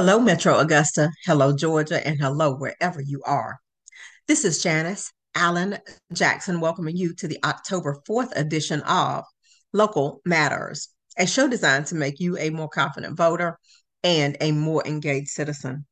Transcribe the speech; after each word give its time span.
Hello, 0.00 0.20
Metro 0.20 0.56
Augusta. 0.56 1.10
Hello, 1.24 1.56
Georgia. 1.56 2.06
And 2.06 2.20
hello, 2.20 2.54
wherever 2.54 3.00
you 3.00 3.20
are. 3.24 3.58
This 4.28 4.44
is 4.44 4.62
Janice 4.62 5.12
Allen 5.34 5.76
Jackson 6.12 6.60
welcoming 6.60 6.96
you 6.96 7.16
to 7.16 7.26
the 7.26 7.40
October 7.42 8.00
4th 8.08 8.30
edition 8.36 8.80
of 8.82 9.24
Local 9.72 10.20
Matters, 10.24 10.90
a 11.18 11.26
show 11.26 11.48
designed 11.48 11.86
to 11.86 11.96
make 11.96 12.20
you 12.20 12.38
a 12.38 12.50
more 12.50 12.68
confident 12.68 13.16
voter 13.16 13.58
and 14.04 14.36
a 14.40 14.52
more 14.52 14.86
engaged 14.86 15.30
citizen. 15.30 15.84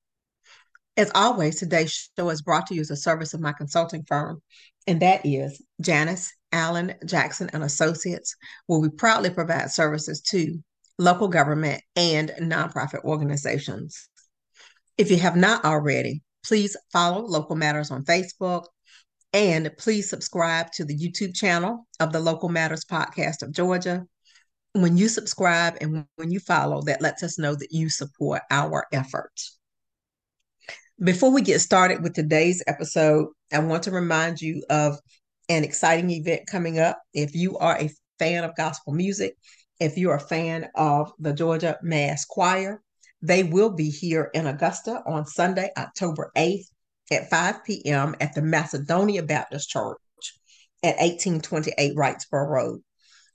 As 0.96 1.10
always, 1.12 1.56
today's 1.56 2.08
show 2.16 2.30
is 2.30 2.42
brought 2.42 2.68
to 2.68 2.76
you 2.76 2.82
as 2.82 2.92
a 2.92 2.96
service 2.96 3.34
of 3.34 3.40
my 3.40 3.54
consulting 3.54 4.04
firm, 4.06 4.40
and 4.86 5.02
that 5.02 5.26
is 5.26 5.60
Janice 5.80 6.32
Allen 6.52 6.94
Jackson 7.04 7.50
and 7.52 7.64
Associates, 7.64 8.36
where 8.68 8.78
we 8.78 8.88
proudly 8.88 9.30
provide 9.30 9.72
services 9.72 10.20
to 10.20 10.62
local 10.98 11.28
government, 11.28 11.82
and 11.94 12.30
nonprofit 12.40 13.04
organizations. 13.04 14.08
If 14.96 15.10
you 15.10 15.18
have 15.18 15.36
not 15.36 15.64
already, 15.64 16.22
please 16.44 16.76
follow 16.92 17.22
Local 17.22 17.56
Matters 17.56 17.90
on 17.90 18.04
Facebook 18.04 18.64
and 19.32 19.70
please 19.78 20.08
subscribe 20.08 20.72
to 20.72 20.84
the 20.84 20.96
YouTube 20.96 21.34
channel 21.34 21.86
of 22.00 22.12
the 22.12 22.20
Local 22.20 22.48
Matters 22.48 22.84
Podcast 22.84 23.42
of 23.42 23.52
Georgia. 23.52 24.06
When 24.72 24.96
you 24.96 25.08
subscribe 25.08 25.76
and 25.80 26.06
when 26.16 26.30
you 26.30 26.40
follow, 26.40 26.82
that 26.82 27.02
lets 27.02 27.22
us 27.22 27.38
know 27.38 27.54
that 27.54 27.72
you 27.72 27.90
support 27.90 28.42
our 28.50 28.86
efforts. 28.92 29.58
Before 31.02 31.30
we 31.30 31.42
get 31.42 31.60
started 31.60 32.02
with 32.02 32.14
today's 32.14 32.62
episode, 32.66 33.28
I 33.52 33.58
want 33.58 33.82
to 33.82 33.90
remind 33.90 34.40
you 34.40 34.64
of 34.70 34.98
an 35.50 35.64
exciting 35.64 36.10
event 36.10 36.46
coming 36.46 36.78
up. 36.78 36.98
If 37.12 37.34
you 37.34 37.58
are 37.58 37.78
a 37.78 37.90
fan 38.18 38.44
of 38.44 38.56
gospel 38.56 38.94
music, 38.94 39.36
if 39.80 39.98
you're 39.98 40.14
a 40.14 40.20
fan 40.20 40.68
of 40.74 41.12
the 41.18 41.32
Georgia 41.32 41.78
Mass 41.82 42.24
Choir, 42.24 42.82
they 43.22 43.42
will 43.42 43.70
be 43.70 43.90
here 43.90 44.30
in 44.34 44.46
Augusta 44.46 45.02
on 45.06 45.26
Sunday, 45.26 45.70
October 45.76 46.30
8th 46.36 46.66
at 47.10 47.30
5 47.30 47.64
p.m. 47.64 48.14
at 48.20 48.34
the 48.34 48.42
Macedonia 48.42 49.22
Baptist 49.22 49.68
Church 49.68 49.98
at 50.82 50.96
1828 50.96 51.96
Wrightsboro 51.96 52.48
Road. 52.48 52.80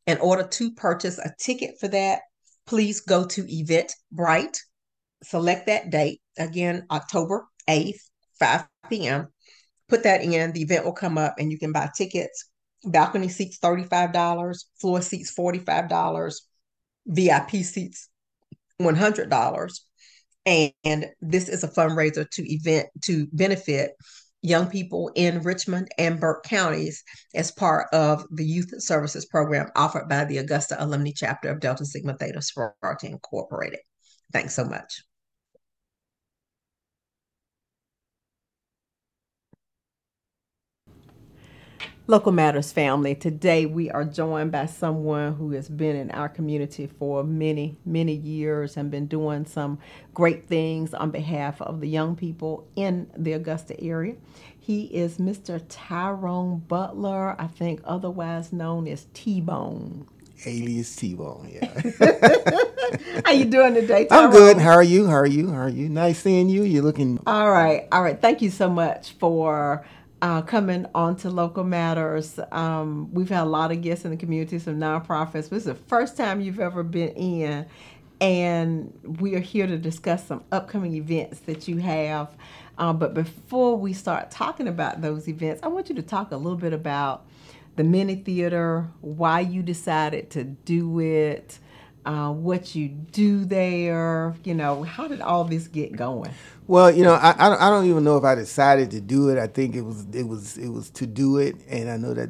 In 0.08 0.17
order 0.17 0.44
to 0.44 0.72
purchase 0.73 1.17
a 1.19 1.34
ticket 1.39 1.75
for 1.80 1.88
that, 1.89 2.22
please 2.66 3.02
go 3.02 3.25
to 3.28 3.44
Eventbrite, 3.44 4.58
select 5.23 5.67
that 5.67 5.89
date, 5.89 6.22
again, 6.38 6.86
October 6.89 7.47
8th, 7.67 8.02
5 8.39 8.66
p.m. 8.89 9.28
Put 9.88 10.03
that 10.03 10.23
in, 10.23 10.52
the 10.52 10.62
event 10.62 10.86
will 10.86 10.94
come 10.94 11.17
up 11.17 11.36
and 11.38 11.52
you 11.52 11.59
can 11.59 11.72
buy 11.72 11.89
tickets 11.95 12.50
balcony 12.83 13.29
seats 13.29 13.59
$35, 13.59 14.63
floor 14.79 15.01
seats 15.01 15.33
$45, 15.35 16.35
VIP 17.05 17.49
seats 17.49 18.09
$100. 18.81 19.79
And 20.45 21.05
this 21.21 21.49
is 21.49 21.63
a 21.63 21.67
fundraiser 21.67 22.29
to 22.31 22.51
event 22.51 22.88
to 23.03 23.27
benefit 23.31 23.91
young 24.41 24.65
people 24.67 25.11
in 25.13 25.43
Richmond 25.43 25.89
and 25.99 26.19
Burke 26.19 26.43
counties 26.43 27.03
as 27.35 27.51
part 27.51 27.88
of 27.93 28.25
the 28.31 28.43
youth 28.43 28.73
services 28.81 29.27
program 29.27 29.69
offered 29.75 30.09
by 30.09 30.25
the 30.25 30.39
Augusta 30.39 30.83
Alumni 30.83 31.11
Chapter 31.16 31.49
of 31.49 31.59
Delta 31.59 31.85
Sigma 31.85 32.17
Theta 32.17 32.41
Sorority 32.41 33.07
Incorporated. 33.07 33.79
Thanks 34.33 34.55
so 34.55 34.66
much. 34.66 35.03
Local 42.11 42.33
Matters 42.33 42.73
family, 42.73 43.15
today 43.15 43.66
we 43.66 43.89
are 43.89 44.03
joined 44.03 44.51
by 44.51 44.66
someone 44.66 45.35
who 45.35 45.51
has 45.51 45.69
been 45.69 45.95
in 45.95 46.11
our 46.11 46.27
community 46.27 46.85
for 46.85 47.23
many, 47.23 47.77
many 47.85 48.11
years 48.11 48.75
and 48.75 48.91
been 48.91 49.07
doing 49.07 49.45
some 49.45 49.79
great 50.13 50.45
things 50.45 50.94
on 50.94 51.11
behalf 51.11 51.61
of 51.61 51.79
the 51.79 51.88
young 51.88 52.17
people 52.17 52.67
in 52.75 53.09
the 53.16 53.31
Augusta 53.31 53.79
area. 53.81 54.16
He 54.59 54.88
is 54.88 55.19
Mr. 55.19 55.63
Tyrone 55.69 56.57
Butler, 56.67 57.39
I 57.39 57.47
think 57.47 57.79
otherwise 57.85 58.51
known 58.51 58.89
as 58.89 59.07
T-Bone. 59.13 60.05
Alias 60.45 60.94
T-Bone, 60.97 61.50
yeah. 61.50 61.71
How 63.25 63.31
you 63.31 63.45
doing 63.45 63.73
today, 63.73 64.07
Tyrone? 64.07 64.25
I'm 64.25 64.31
good. 64.31 64.57
How 64.57 64.71
are 64.71 64.83
you? 64.83 65.07
How 65.07 65.16
are 65.16 65.25
you? 65.25 65.50
How 65.50 65.61
are 65.61 65.69
you? 65.69 65.88
Nice 65.88 66.19
seeing 66.19 66.50
you. 66.50 66.63
You're 66.63 66.83
looking... 66.83 67.21
All 67.25 67.50
right. 67.50 67.88
All 67.89 68.03
right. 68.03 68.19
Thank 68.19 68.41
you 68.41 68.50
so 68.50 68.69
much 68.69 69.13
for 69.13 69.85
uh, 70.21 70.41
coming 70.41 70.85
on 70.93 71.15
to 71.17 71.29
Local 71.29 71.63
Matters. 71.63 72.39
Um, 72.51 73.11
we've 73.13 73.29
had 73.29 73.43
a 73.43 73.45
lot 73.45 73.71
of 73.71 73.81
guests 73.81 74.05
in 74.05 74.11
the 74.11 74.17
community, 74.17 74.59
some 74.59 74.79
nonprofits. 74.79 75.49
This 75.49 75.51
is 75.51 75.65
the 75.65 75.75
first 75.75 76.15
time 76.15 76.41
you've 76.41 76.59
ever 76.59 76.83
been 76.83 77.09
in, 77.09 77.65
and 78.19 78.93
we 79.19 79.35
are 79.35 79.39
here 79.39 79.65
to 79.65 79.77
discuss 79.77 80.25
some 80.25 80.43
upcoming 80.51 80.93
events 80.95 81.39
that 81.41 81.67
you 81.67 81.77
have. 81.77 82.29
Uh, 82.77 82.93
but 82.93 83.13
before 83.13 83.75
we 83.77 83.93
start 83.93 84.31
talking 84.31 84.67
about 84.67 85.01
those 85.01 85.27
events, 85.27 85.61
I 85.63 85.67
want 85.67 85.89
you 85.89 85.95
to 85.95 86.01
talk 86.01 86.31
a 86.31 86.38
little 86.38 86.57
bit 86.57 86.73
about 86.73 87.25
the 87.75 87.83
Mini 87.83 88.15
Theater, 88.15 88.89
why 89.01 89.39
you 89.39 89.63
decided 89.63 90.29
to 90.31 90.43
do 90.43 90.99
it, 90.99 91.57
uh, 92.06 92.31
what 92.31 92.75
you 92.75 92.88
do 92.89 93.45
there. 93.45 94.35
You 94.44 94.53
know, 94.53 94.84
how 94.84 95.07
did 95.07 95.22
all 95.22 95.44
this 95.44 95.67
get 95.67 95.95
going? 95.95 96.31
Well, 96.67 96.91
you 96.91 97.03
know, 97.03 97.13
I, 97.13 97.35
I 97.38 97.69
don't 97.69 97.85
even 97.85 98.03
know 98.03 98.17
if 98.17 98.23
I 98.23 98.35
decided 98.35 98.91
to 98.91 99.01
do 99.01 99.29
it. 99.29 99.38
I 99.38 99.47
think 99.47 99.75
it 99.75 99.81
was 99.81 100.06
it 100.13 100.23
was 100.28 100.57
it 100.57 100.69
was 100.69 100.89
to 100.91 101.06
do 101.06 101.38
it, 101.38 101.56
and 101.69 101.89
I 101.89 101.97
know 101.97 102.13
that 102.13 102.29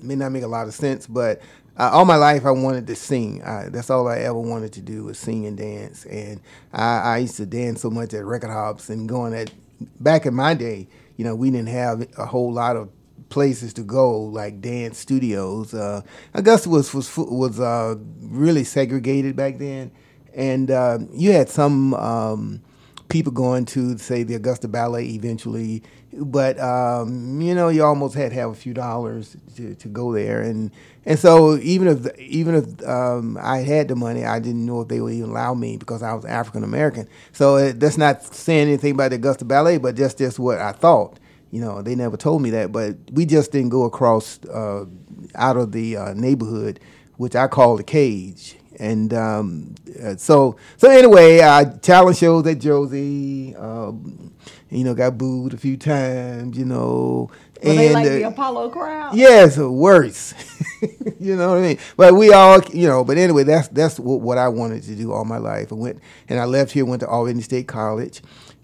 may 0.00 0.14
not 0.14 0.32
make 0.32 0.44
a 0.44 0.48
lot 0.48 0.68
of 0.68 0.74
sense, 0.74 1.06
but 1.06 1.40
uh, 1.76 1.90
all 1.92 2.04
my 2.04 2.16
life 2.16 2.44
I 2.44 2.50
wanted 2.50 2.86
to 2.86 2.94
sing. 2.94 3.40
That's 3.40 3.90
all 3.90 4.08
I 4.08 4.18
ever 4.18 4.38
wanted 4.38 4.72
to 4.74 4.80
do 4.80 5.04
was 5.04 5.18
sing 5.18 5.46
and 5.46 5.56
dance, 5.56 6.04
and 6.06 6.40
I, 6.72 6.98
I 6.98 7.18
used 7.18 7.36
to 7.38 7.46
dance 7.46 7.80
so 7.80 7.90
much 7.90 8.14
at 8.14 8.24
record 8.24 8.50
hops 8.50 8.88
and 8.88 9.08
going 9.08 9.34
at. 9.34 9.52
Back 9.98 10.26
in 10.26 10.34
my 10.34 10.54
day, 10.54 10.86
you 11.16 11.24
know, 11.24 11.34
we 11.34 11.50
didn't 11.50 11.70
have 11.70 12.06
a 12.16 12.24
whole 12.24 12.52
lot 12.52 12.76
of 12.76 12.88
places 13.32 13.72
to 13.72 13.82
go, 13.82 14.20
like 14.20 14.60
dance 14.60 14.98
studios. 14.98 15.72
Uh, 15.72 16.02
Augusta 16.34 16.68
was 16.68 16.92
was 16.92 17.16
was 17.16 17.58
uh, 17.58 17.96
really 18.20 18.62
segregated 18.62 19.34
back 19.34 19.58
then, 19.58 19.90
and 20.34 20.70
uh, 20.70 20.98
you 21.12 21.32
had 21.32 21.48
some 21.48 21.94
um, 21.94 22.60
people 23.08 23.32
going 23.32 23.64
to 23.64 23.96
say 23.96 24.22
the 24.22 24.34
Augusta 24.34 24.68
Ballet 24.68 25.06
eventually, 25.06 25.82
but 26.12 26.60
um, 26.60 27.40
you 27.40 27.54
know 27.54 27.68
you 27.68 27.82
almost 27.82 28.14
had 28.14 28.32
to 28.32 28.36
have 28.36 28.50
a 28.50 28.54
few 28.54 28.74
dollars 28.74 29.34
to, 29.56 29.74
to 29.76 29.88
go 29.88 30.12
there, 30.12 30.42
and 30.42 30.70
and 31.06 31.18
so 31.18 31.56
even 31.56 31.88
if 31.88 32.18
even 32.20 32.54
if 32.54 32.86
um, 32.86 33.38
I 33.40 33.58
had 33.58 33.88
the 33.88 33.96
money, 33.96 34.26
I 34.26 34.40
didn't 34.40 34.66
know 34.66 34.82
if 34.82 34.88
they 34.88 35.00
would 35.00 35.14
even 35.14 35.30
allow 35.30 35.54
me 35.54 35.78
because 35.78 36.02
I 36.02 36.12
was 36.12 36.26
African 36.26 36.64
American. 36.64 37.08
So 37.32 37.56
it, 37.56 37.80
that's 37.80 37.96
not 37.96 38.22
saying 38.34 38.68
anything 38.68 38.92
about 38.92 39.08
the 39.08 39.16
Augusta 39.16 39.46
Ballet, 39.46 39.78
but 39.78 39.96
just 39.96 40.18
just 40.18 40.38
what 40.38 40.58
I 40.58 40.72
thought. 40.72 41.18
You 41.52 41.60
know, 41.60 41.82
they 41.82 41.94
never 41.94 42.16
told 42.16 42.40
me 42.40 42.50
that, 42.50 42.72
but 42.72 42.96
we 43.12 43.26
just 43.26 43.52
didn't 43.52 43.68
go 43.68 43.84
across 43.84 44.42
uh, 44.46 44.86
out 45.34 45.58
of 45.58 45.70
the 45.72 45.98
uh, 45.98 46.14
neighborhood, 46.14 46.80
which 47.18 47.36
I 47.36 47.46
call 47.46 47.76
the 47.76 47.84
cage. 47.84 48.56
And 48.78 49.12
um, 49.12 49.74
uh, 50.02 50.16
so, 50.16 50.56
so 50.78 50.90
anyway, 50.90 51.42
I 51.42 51.64
talent 51.64 52.16
shows 52.16 52.46
at 52.46 52.58
Josie. 52.58 53.54
Um, 53.54 54.32
you 54.70 54.82
know, 54.82 54.94
got 54.94 55.18
booed 55.18 55.52
a 55.52 55.58
few 55.58 55.76
times. 55.76 56.56
You 56.56 56.64
know, 56.64 57.30
Were 57.62 57.70
and 57.70 57.78
they 57.78 57.92
like 57.92 58.06
the 58.06 58.22
Apollo 58.22 58.70
crowd. 58.70 59.14
Yes, 59.14 59.58
worse. 59.58 60.32
you 61.20 61.36
know 61.36 61.50
what 61.50 61.58
I 61.58 61.60
mean? 61.60 61.78
But 61.98 62.14
we 62.14 62.32
all, 62.32 62.62
you 62.72 62.88
know. 62.88 63.04
But 63.04 63.18
anyway, 63.18 63.44
that's 63.44 63.68
that's 63.68 64.00
what, 64.00 64.22
what 64.22 64.38
I 64.38 64.48
wanted 64.48 64.84
to 64.84 64.94
do 64.94 65.12
all 65.12 65.26
my 65.26 65.36
life. 65.36 65.70
I 65.70 65.74
went 65.74 66.00
and 66.30 66.40
I 66.40 66.46
left 66.46 66.72
here, 66.72 66.86
went 66.86 67.00
to 67.00 67.08
Albany 67.08 67.42
State 67.42 67.68
College, 67.68 68.22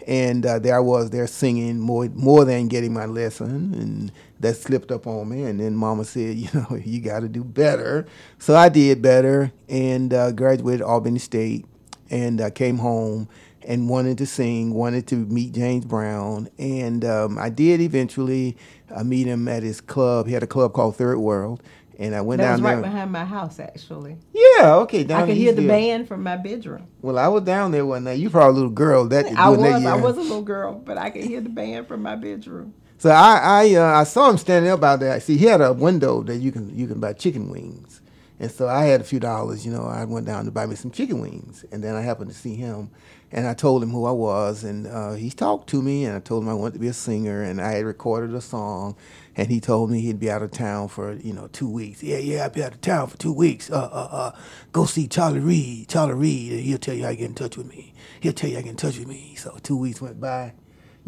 and 0.08 0.46
uh, 0.46 0.58
there 0.58 0.74
I 0.74 0.80
was 0.80 1.10
there 1.10 1.26
singing 1.26 1.78
more 1.78 2.08
more 2.14 2.46
than 2.46 2.66
getting 2.66 2.94
my 2.94 3.04
lesson, 3.04 3.74
and 3.74 4.12
that 4.40 4.56
slipped 4.56 4.90
up 4.90 5.06
on 5.06 5.28
me. 5.28 5.42
And 5.42 5.60
then 5.60 5.76
Mama 5.76 6.04
said, 6.04 6.36
you 6.38 6.48
know, 6.54 6.76
you 6.82 7.00
got 7.00 7.20
to 7.20 7.28
do 7.28 7.44
better. 7.44 8.06
So 8.38 8.56
I 8.56 8.70
did 8.70 9.02
better 9.02 9.52
and 9.68 10.12
uh, 10.12 10.32
graduated 10.32 10.82
Albany 10.82 11.18
State, 11.18 11.66
and 12.10 12.40
uh, 12.40 12.50
came 12.50 12.78
home 12.78 13.28
and 13.62 13.86
wanted 13.86 14.16
to 14.16 14.24
sing, 14.24 14.72
wanted 14.72 15.06
to 15.08 15.16
meet 15.16 15.52
James 15.52 15.84
Brown, 15.84 16.48
and 16.58 17.04
um, 17.04 17.36
I 17.38 17.50
did 17.50 17.82
eventually 17.82 18.56
uh, 18.90 19.04
meet 19.04 19.26
him 19.26 19.46
at 19.46 19.62
his 19.62 19.82
club. 19.82 20.26
He 20.26 20.32
had 20.32 20.42
a 20.42 20.46
club 20.46 20.72
called 20.72 20.96
Third 20.96 21.18
World, 21.18 21.62
and 21.98 22.14
I 22.14 22.20
went 22.20 22.40
down. 22.40 22.46
that 22.46 22.62
down 22.62 22.62
was 22.62 22.62
right 22.62 22.82
there. 22.82 22.90
behind 22.92 23.12
my 23.12 23.24
house, 23.24 23.58
actually. 23.58 24.16
Yeah, 24.32 24.76
okay. 24.76 25.02
Down 25.02 25.22
I 25.22 25.26
could 25.26 25.36
hear 25.36 25.52
the 25.52 25.66
band 25.66 26.06
from 26.06 26.22
my 26.22 26.36
bedroom. 26.36 26.86
Well, 27.02 27.18
I 27.18 27.26
was 27.26 27.42
down 27.42 27.72
there 27.72 27.84
one 27.84 28.04
night. 28.04 28.20
You 28.20 28.30
probably 28.30 28.50
a 28.50 28.54
little 28.54 28.70
girl 28.70 29.06
that 29.08 29.26
I 29.36 29.48
was, 29.48 29.60
that 29.60 29.80
year. 29.80 29.90
I 29.90 29.96
was 29.96 30.16
a 30.16 30.22
little 30.22 30.42
girl, 30.42 30.74
but 30.74 30.96
I 30.96 31.10
could 31.10 31.24
hear 31.24 31.40
the 31.40 31.48
band 31.48 31.88
from 31.88 32.02
my 32.02 32.14
bedroom. 32.14 32.74
So 32.98 33.10
I 33.10 33.38
I, 33.42 33.74
uh, 33.74 34.00
I 34.00 34.04
saw 34.04 34.30
him 34.30 34.38
standing 34.38 34.70
up 34.70 34.82
out 34.82 35.00
there. 35.00 35.12
I 35.12 35.18
See, 35.18 35.36
he 35.36 35.46
had 35.46 35.60
a 35.60 35.72
window 35.72 36.22
that 36.22 36.36
you 36.36 36.52
can 36.52 36.76
you 36.76 36.86
can 36.86 37.00
buy 37.00 37.12
chicken 37.12 37.48
wings, 37.50 38.00
and 38.38 38.50
so 38.50 38.68
I 38.68 38.84
had 38.84 39.00
a 39.00 39.04
few 39.04 39.20
dollars. 39.20 39.66
You 39.66 39.72
know, 39.72 39.86
I 39.86 40.04
went 40.04 40.26
down 40.26 40.44
to 40.44 40.50
buy 40.50 40.66
me 40.66 40.76
some 40.76 40.90
chicken 40.90 41.20
wings, 41.20 41.64
and 41.72 41.82
then 41.82 41.94
I 41.94 42.02
happened 42.02 42.30
to 42.30 42.36
see 42.36 42.56
him, 42.56 42.90
and 43.30 43.46
I 43.46 43.54
told 43.54 43.82
him 43.82 43.90
who 43.90 44.04
I 44.04 44.10
was, 44.12 44.64
and 44.64 44.86
uh, 44.86 45.12
he 45.12 45.30
talked 45.30 45.68
to 45.70 45.82
me, 45.82 46.06
and 46.06 46.16
I 46.16 46.20
told 46.20 46.42
him 46.42 46.48
I 46.48 46.54
wanted 46.54 46.74
to 46.74 46.80
be 46.80 46.88
a 46.88 46.92
singer, 46.92 47.42
and 47.42 47.60
I 47.60 47.72
had 47.72 47.84
recorded 47.84 48.34
a 48.34 48.40
song, 48.40 48.96
and 49.38 49.48
he 49.52 49.60
told 49.60 49.88
me 49.88 50.00
he'd 50.00 50.18
be 50.18 50.30
out 50.30 50.42
of 50.42 50.50
town 50.50 50.88
for 50.88 51.14
you 51.14 51.32
know 51.32 51.46
two 51.52 51.70
weeks. 51.70 52.02
Yeah, 52.02 52.18
yeah, 52.18 52.42
I'll 52.42 52.50
be 52.50 52.62
out 52.62 52.74
of 52.74 52.80
town 52.80 53.06
for 53.06 53.16
two 53.16 53.32
weeks. 53.32 53.70
Uh, 53.70 53.88
uh, 53.90 54.08
uh, 54.10 54.38
go 54.72 54.84
see 54.84 55.06
Charlie 55.06 55.38
Reed. 55.38 55.88
Charlie 55.88 56.14
Reed, 56.14 56.52
and 56.52 56.60
he'll 56.60 56.78
tell 56.78 56.94
you 56.94 57.04
how 57.04 57.10
to 57.10 57.16
get 57.16 57.26
in 57.26 57.34
touch 57.34 57.56
with 57.56 57.68
me. 57.68 57.94
He'll 58.20 58.32
tell 58.32 58.50
you 58.50 58.56
how 58.56 58.60
to 58.60 58.64
get 58.64 58.70
in 58.70 58.76
touch 58.76 58.98
with 58.98 59.06
me. 59.06 59.36
So 59.36 59.56
two 59.62 59.76
weeks 59.76 60.02
went 60.02 60.20
by 60.20 60.54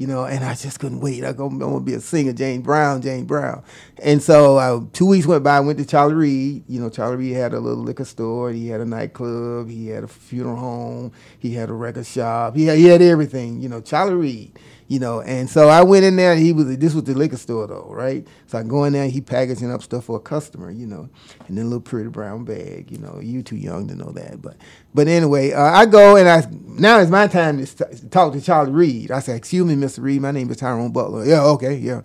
you 0.00 0.06
know, 0.06 0.24
and 0.24 0.42
I 0.42 0.54
just 0.54 0.80
couldn't 0.80 1.00
wait. 1.00 1.24
I 1.24 1.34
go, 1.34 1.44
I'm 1.44 1.58
gonna 1.58 1.78
be 1.80 1.92
a 1.92 2.00
singer, 2.00 2.32
Jane 2.32 2.62
Brown, 2.62 3.02
Jane 3.02 3.26
Brown. 3.26 3.62
And 4.02 4.22
so 4.22 4.88
two 4.94 5.04
weeks 5.04 5.26
went 5.26 5.44
by. 5.44 5.58
I 5.58 5.60
went 5.60 5.78
to 5.78 5.84
Charlie 5.84 6.14
Reed. 6.14 6.64
You 6.68 6.80
know, 6.80 6.88
Charlie 6.88 7.16
Reed 7.16 7.36
had 7.36 7.52
a 7.52 7.60
little 7.60 7.84
liquor 7.84 8.06
store. 8.06 8.50
He 8.50 8.68
had 8.68 8.80
a 8.80 8.86
nightclub. 8.86 9.68
He 9.68 9.88
had 9.88 10.04
a 10.04 10.08
funeral 10.08 10.56
home. 10.56 11.12
He 11.38 11.52
had 11.52 11.68
a 11.68 11.74
record 11.74 12.06
shop. 12.06 12.56
He 12.56 12.64
had, 12.64 12.78
he 12.78 12.86
had 12.86 13.02
everything. 13.02 13.60
You 13.60 13.68
know, 13.68 13.82
Charlie 13.82 14.14
Reed 14.14 14.58
you 14.90 14.98
know. 14.98 15.20
And 15.22 15.48
so 15.48 15.69
I 15.69 15.82
went 15.82 16.04
in 16.04 16.16
there. 16.16 16.34
he 16.34 16.52
was 16.52 16.76
this 16.76 16.92
was 16.92 17.04
the 17.04 17.14
liquor 17.14 17.37
store 17.37 17.66
though, 17.69 17.87
right? 17.88 18.26
So 18.48 18.58
I 18.58 18.64
go 18.64 18.84
in 18.84 18.92
there. 18.92 19.08
he 19.08 19.20
packaging 19.20 19.70
up 19.70 19.82
stuff 19.82 20.04
for 20.06 20.16
a 20.16 20.20
customer, 20.20 20.70
you 20.70 20.87
know, 20.87 21.08
and 21.46 21.56
then 21.56 21.64
a 21.64 21.69
little 21.69 21.81
pretty 21.81 22.10
brown 22.10 22.44
bag. 22.44 22.90
You 22.90 22.98
know, 22.98 23.20
you 23.22 23.42
too 23.42 23.56
young 23.56 23.87
to 23.88 23.94
know 23.94 24.10
that, 24.10 24.42
but 24.42 24.56
but 24.92 25.06
anyway, 25.06 25.52
uh, 25.52 25.62
I 25.62 25.87
go 25.87 26.16
and 26.16 26.28
I 26.28 26.44
now 26.66 26.98
it's 26.98 27.10
my 27.10 27.28
time 27.28 27.64
to 27.64 28.08
talk 28.10 28.32
to 28.32 28.40
Charlie 28.40 28.72
Reed. 28.72 29.12
I 29.12 29.20
said, 29.20 29.37
"Excuse 29.37 29.64
me, 29.64 29.76
Mr. 29.76 30.02
Reed. 30.02 30.20
My 30.20 30.32
name 30.32 30.50
is 30.50 30.56
Tyrone 30.56 30.92
Butler." 30.92 31.25
Yeah, 31.25 31.44
okay, 31.44 31.76
yeah. 31.76 32.02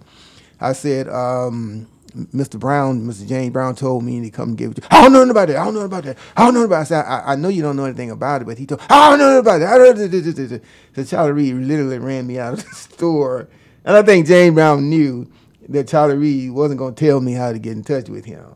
I 0.61 0.71
said, 0.73 1.09
um, 1.09 1.87
Mr. 2.15 2.59
Brown, 2.59 3.01
Mr. 3.01 3.27
James 3.27 3.51
Brown 3.51 3.75
told 3.75 4.03
me 4.03 4.21
to 4.21 4.29
come 4.29 4.55
give 4.55 4.71
it 4.71 4.75
to 4.75 4.81
you. 4.81 4.87
I 4.91 5.01
don't 5.03 5.13
know 5.13 5.29
about 5.29 5.47
that. 5.49 5.57
I 5.57 5.65
don't 5.65 5.73
know 5.73 5.81
about 5.81 6.03
that. 6.05 6.17
I 6.37 6.45
don't 6.45 6.53
know 6.53 6.63
about 6.63 6.87
that. 6.87 7.05
I 7.05 7.19
I, 7.19 7.33
I 7.33 7.35
know 7.35 7.49
you 7.49 7.61
don't 7.61 7.75
know 7.75 7.85
anything 7.85 8.11
about 8.11 8.41
it, 8.41 8.45
but 8.45 8.57
he 8.57 8.65
told 8.65 8.81
I 8.89 9.09
don't 9.11 9.19
know 9.19 9.39
about 9.39 9.59
that. 9.59 9.73
I 9.73 9.77
don't 9.77 9.97
know. 9.97 10.59
So 10.95 11.03
Charlie 11.03 11.31
Reed 11.33 11.55
literally 11.55 11.99
ran 11.99 12.25
me 12.25 12.39
out 12.39 12.53
of 12.53 12.63
the 12.63 12.75
store. 12.75 13.49
And 13.83 13.95
I 13.95 14.01
think 14.01 14.27
James 14.27 14.55
Brown 14.55 14.89
knew 14.89 15.29
that 15.69 15.87
Charlie 15.87 16.17
Reed 16.17 16.51
wasn't 16.51 16.79
going 16.79 16.95
to 16.95 17.05
tell 17.05 17.21
me 17.21 17.33
how 17.33 17.51
to 17.51 17.59
get 17.59 17.73
in 17.73 17.83
touch 17.83 18.09
with 18.09 18.25
him. 18.25 18.55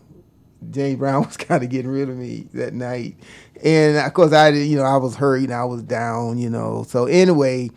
James 0.72 0.98
Brown 0.98 1.24
was 1.26 1.38
kind 1.38 1.64
of 1.64 1.70
getting 1.70 1.92
rid 1.92 2.10
of 2.10 2.18
me 2.18 2.48
that 2.54 2.74
night. 2.74 3.18
And 3.64 3.98
of 3.98 4.14
course, 4.14 4.32
I, 4.32 4.50
you 4.50 4.78
know, 4.78 4.84
I 4.84 4.98
was 4.98 5.16
hurt 5.16 5.42
and 5.42 5.54
I 5.54 5.66
was 5.66 5.84
down, 5.84 6.38
you 6.38 6.50
know. 6.50 6.84
So 6.88 7.06
anyway, 7.06 7.70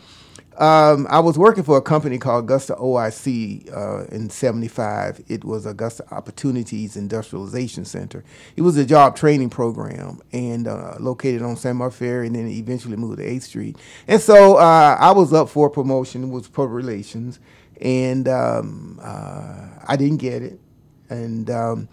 um, 0.59 1.07
I 1.09 1.19
was 1.21 1.39
working 1.39 1.63
for 1.63 1.79
a 1.79 1.83
company 1.83 2.19
called 2.19 2.45
Augusta 2.45 2.75
OIC 2.75 3.75
uh, 3.75 4.05
in 4.15 4.29
'75. 4.29 5.23
It 5.29 5.45
was 5.45 5.65
Augusta 5.65 6.05
Opportunities 6.11 6.97
Industrialization 6.97 7.85
Center. 7.85 8.23
It 8.57 8.63
was 8.63 8.77
a 8.77 8.85
job 8.85 9.17
training 9.17 9.51
program 9.51 10.21
and 10.33 10.69
uh, 10.69 10.97
located 11.01 11.43
on 11.43 11.57
Sand 11.57 11.79
Bar 11.79 11.91
Ferry, 11.91 12.27
and 12.27 12.37
then 12.37 12.49
eventually 12.49 12.97
moved 12.97 13.19
to 13.19 13.25
8th 13.25 13.43
Street. 13.43 13.79
And 14.07 14.21
so 14.21 14.57
uh, 14.57 14.97
I 15.01 15.13
was 15.13 15.33
up 15.33 15.49
for 15.49 15.71
promotion, 15.71 16.31
was 16.31 16.49
public 16.49 16.75
relations, 16.75 17.41
and 17.81 18.29
um, 18.29 19.01
uh, 19.03 19.69
I 19.87 19.97
didn't 19.97 20.19
get 20.19 20.43
it, 20.43 20.61
and 21.09 21.49
um, 21.51 21.89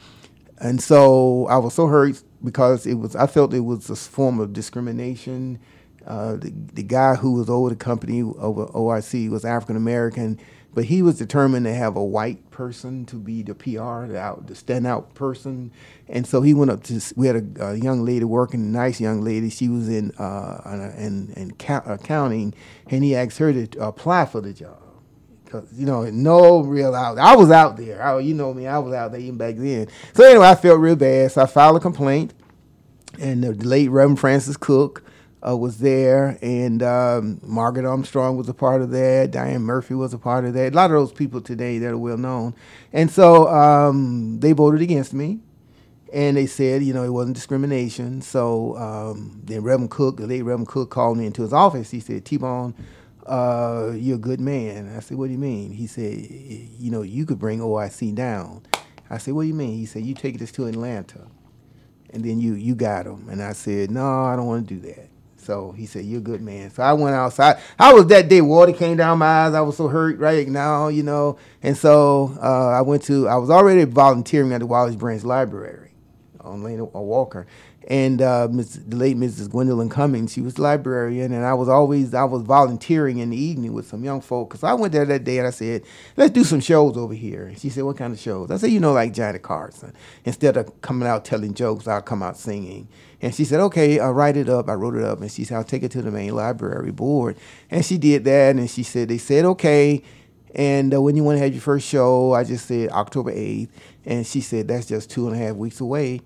and 0.60 0.82
so 0.82 1.48
I 1.48 1.58
was 1.58 1.74
so 1.74 1.88
hurt 1.88 2.22
because 2.44 2.86
it 2.86 2.96
was 2.96 3.16
I 3.16 3.28
felt 3.28 3.54
it 3.54 3.62
was 3.62 3.90
a 3.90 3.96
form 3.96 4.40
of 4.40 4.52
discrimination 4.52 5.60
uh, 6.10 6.38
the, 6.38 6.52
the 6.74 6.82
guy 6.82 7.14
who 7.14 7.34
was 7.34 7.50
over 7.50 7.70
the 7.70 7.76
company 7.76 8.24
over 8.24 8.66
OIC 8.68 9.30
was 9.30 9.46
African 9.46 9.76
American, 9.76 10.40
but 10.74 10.86
he 10.86 11.04
was 11.04 11.20
determined 11.20 11.68
to 11.68 11.74
have 11.74 11.96
a 11.96 12.04
white 12.04 12.50
person 12.50 13.06
to 13.06 13.16
be 13.16 13.44
the 13.44 13.54
PR, 13.54 14.08
the, 14.08 14.20
out, 14.20 14.48
the 14.48 14.56
standout 14.56 15.14
person. 15.14 15.72
And 16.08 16.26
so 16.26 16.42
he 16.42 16.56
went 16.56 16.72
up 16.72 16.84
to, 16.86 17.00
we 17.16 17.28
had 17.28 17.36
a, 17.36 17.68
a 17.68 17.76
young 17.76 18.04
lady 18.04 18.26
working, 18.26 18.60
a 18.60 18.68
nice 18.68 19.00
young 19.00 19.22
lady. 19.22 19.52
She 19.52 19.70
was 19.70 19.88
in, 19.88 20.12
uh, 20.18 20.94
in, 20.98 21.32
in 21.34 21.52
accounting, 21.60 22.56
and 22.88 23.04
he 23.04 23.16
asked 23.16 23.38
her 23.38 23.54
to 23.54 23.86
apply 23.86 24.26
for 24.26 24.42
the 24.42 24.52
job. 24.52 24.82
Cause 25.46 25.68
you 25.74 25.86
know, 25.86 26.04
no 26.12 26.62
real 26.62 26.94
out. 26.94 27.18
I 27.18 27.36
was 27.36 27.50
out 27.50 27.78
there. 27.78 28.04
I, 28.04 28.20
you 28.20 28.36
know 28.36 28.54
me. 28.54 28.68
I 28.68 28.78
was 28.78 28.94
out 28.94 29.12
there 29.12 29.20
even 29.20 29.38
back 29.38 29.56
then. 29.58 29.88
So 30.14 30.24
anyway, 30.24 30.48
I 30.48 30.54
felt 30.54 30.80
real 30.80 30.96
bad. 30.96 31.32
So 31.32 31.42
I 31.42 31.48
filed 31.48 31.78
a 31.78 31.80
complaint, 31.80 32.36
and 33.20 33.44
the 33.44 33.54
late 33.54 33.90
Reverend 33.90 34.20
Francis 34.20 34.58
Cook 34.58 35.04
uh, 35.48 35.56
was 35.56 35.78
there, 35.78 36.38
and 36.42 36.84
um, 36.84 37.40
Margaret 37.44 37.86
Armstrong 37.86 38.38
was 38.38 38.50
a 38.50 38.54
part 38.54 38.82
of 38.82 38.92
that. 38.92 39.32
Diane 39.32 39.62
Murphy 39.62 39.94
was 39.94 40.14
a 40.14 40.18
part 40.18 40.46
of 40.46 40.54
that. 40.54 40.74
A 40.74 40.76
lot 40.76 40.92
of 40.92 40.98
those 40.98 41.14
people 41.14 41.42
today 41.42 41.78
that 41.80 41.92
are 41.92 41.98
well 41.98 42.18
known, 42.18 42.54
and 42.92 43.10
so 43.10 43.48
um, 43.48 44.40
they 44.40 44.52
voted 44.52 44.82
against 44.82 45.14
me, 45.14 45.40
and 46.12 46.36
they 46.36 46.46
said, 46.46 46.84
you 46.84 46.94
know, 46.94 47.04
it 47.04 47.10
wasn't 47.10 47.36
discrimination. 47.36 48.22
So 48.22 48.78
um, 48.78 49.42
then 49.44 49.62
Reverend 49.62 49.92
Cook, 49.92 50.18
the 50.18 50.28
late 50.28 50.42
Reverend 50.42 50.68
Cook, 50.68 50.90
called 50.90 51.18
me 51.18 51.26
into 51.26 51.42
his 51.44 51.54
office. 51.54 51.92
He 51.92 52.00
said, 52.00 52.26
T-Bone, 52.26 52.74
uh, 53.26 53.92
you're 53.96 54.16
a 54.16 54.20
good 54.20 54.40
man. 54.40 54.94
I 54.96 55.00
said, 55.02 55.18
what 55.18 55.28
do 55.28 55.34
you 55.34 55.38
mean? 55.38 55.72
He 55.72 55.88
said, 55.88 56.18
you 56.18 56.92
know, 56.92 57.04
you 57.04 57.26
could 57.26 57.40
bring 57.40 57.60
OIC 57.60 58.16
down. 58.16 58.64
I 59.10 59.18
said, 59.18 59.34
what 59.34 59.44
do 59.44 59.48
you 59.48 59.54
mean? 59.54 59.78
He 59.78 59.86
said, 59.86 60.04
you 60.04 60.14
take 60.14 60.40
this 60.40 60.52
to 60.54 60.66
Atlanta, 60.66 61.28
and 62.12 62.24
then 62.24 62.40
you 62.40 62.54
you 62.54 62.76
got 62.76 63.06
them. 63.06 63.28
And 63.30 63.42
I 63.42 63.54
said, 63.54 63.90
no, 63.92 64.26
I 64.26 64.36
don't 64.36 64.46
want 64.46 64.68
to 64.68 64.74
do 64.76 64.82
that. 64.88 65.10
So 65.50 65.72
he 65.72 65.88
said, 65.88 66.06
"You're 66.06 66.20
a 66.20 66.22
good 66.22 66.42
man." 66.42 66.70
So 66.70 66.84
I 66.84 66.94
went 66.94 67.16
outside. 67.16 67.58
I 67.80 67.92
was 67.92 68.06
that 68.08 68.30
day. 68.30 68.40
Water 68.40 68.72
came 68.72 68.98
down 68.98 69.18
my 69.18 69.26
eyes. 69.26 69.56
I 69.56 69.62
was 69.62 69.78
so 69.78 69.88
hurt 69.88 70.20
right 70.20 70.48
now, 70.48 70.90
you 70.90 71.02
know. 71.02 71.40
And 71.64 71.76
so 71.76 72.38
uh, 72.40 72.68
I 72.68 72.82
went 72.82 73.02
to. 73.06 73.28
I 73.28 73.38
was 73.38 73.50
already 73.50 73.84
volunteering 73.86 74.54
at 74.54 74.60
the 74.60 74.68
Wallace 74.68 74.96
Branch 74.96 75.24
Library 75.24 75.90
on 76.40 76.62
Laney 76.62 76.84
Walker, 76.84 77.48
and 77.90 78.22
uh, 78.22 78.48
Ms., 78.52 78.82
the 78.86 78.96
late 78.96 79.18
Mrs. 79.18 79.50
Gwendolyn 79.50 79.90
Cummings, 79.90 80.32
she 80.32 80.42
was 80.42 80.60
librarian, 80.60 81.34
and 81.34 81.44
I 81.44 81.56
was 81.56 81.68
always 81.68 82.14
I 82.14 82.24
was 82.24 82.44
volunteering 82.44 83.18
in 83.18 83.32
the 83.32 83.38
evening 83.38 83.74
with 83.74 83.88
some 83.88 84.04
young 84.04 84.22
folk. 84.22 84.52
Cause 84.52 84.64
I 84.64 84.74
went 84.74 84.94
there 84.94 85.06
that 85.06 85.24
day 85.24 85.40
and 85.40 85.48
I 85.48 85.52
said, 85.52 85.84
"Let's 86.16 86.32
do 86.32 86.44
some 86.44 86.60
shows 86.60 86.96
over 86.96 87.16
here." 87.16 87.48
And 87.48 87.60
she 87.60 87.70
said, 87.70 87.84
"What 87.84 87.98
kind 87.98 88.14
of 88.14 88.20
shows?" 88.20 88.52
I 88.52 88.58
said, 88.58 88.72
"You 88.72 88.80
know, 88.80 88.94
like 88.94 89.14
Johnny 89.14 89.40
Carson. 89.40 89.94
Instead 90.24 90.56
of 90.56 90.82
coming 90.82 91.08
out 91.08 91.26
telling 91.26 91.56
jokes, 91.56 91.88
I'll 91.88 92.02
come 92.02 92.22
out 92.22 92.38
singing." 92.38 92.88
And 93.22 93.36
she 93.36 93.44
said, 93.44 93.60
okay, 93.60 94.00
I'll 94.00 94.14
write 94.14 94.38
it 94.38 94.48
up. 94.48 94.70
I 94.70 94.74
wrote 94.74 94.96
it 94.96 95.04
up. 95.04 95.20
And 95.20 95.30
she 95.30 95.44
said, 95.44 95.58
I'll 95.58 95.64
take 95.66 95.84
it 95.84 95.92
to 95.92 96.02
the 96.02 96.12
main 96.12 96.34
library 96.34 96.92
board. 96.92 97.38
And 97.70 97.84
she 97.84 97.98
did 97.98 98.24
that. 98.24 98.56
And 98.56 98.70
she 98.70 98.84
said, 98.84 99.10
they 99.10 99.18
said, 99.18 99.44
okay. 99.44 100.04
And 100.56 100.94
uh, 100.94 101.02
when 101.02 101.16
you 101.16 101.24
want 101.24 101.38
to 101.38 101.44
have 101.44 101.54
your 101.54 101.62
first 101.62 101.88
show, 101.88 102.34
I 102.34 102.44
just 102.46 102.66
said 102.66 102.90
October 102.92 103.34
8th. 103.34 103.70
And 104.06 104.26
she 104.26 104.40
said, 104.40 104.70
that's 104.70 104.86
just 104.86 105.12
two 105.12 105.28
and 105.28 105.36
a 105.36 105.40
half 105.40 105.56
weeks 105.56 105.82
away. 105.82 106.22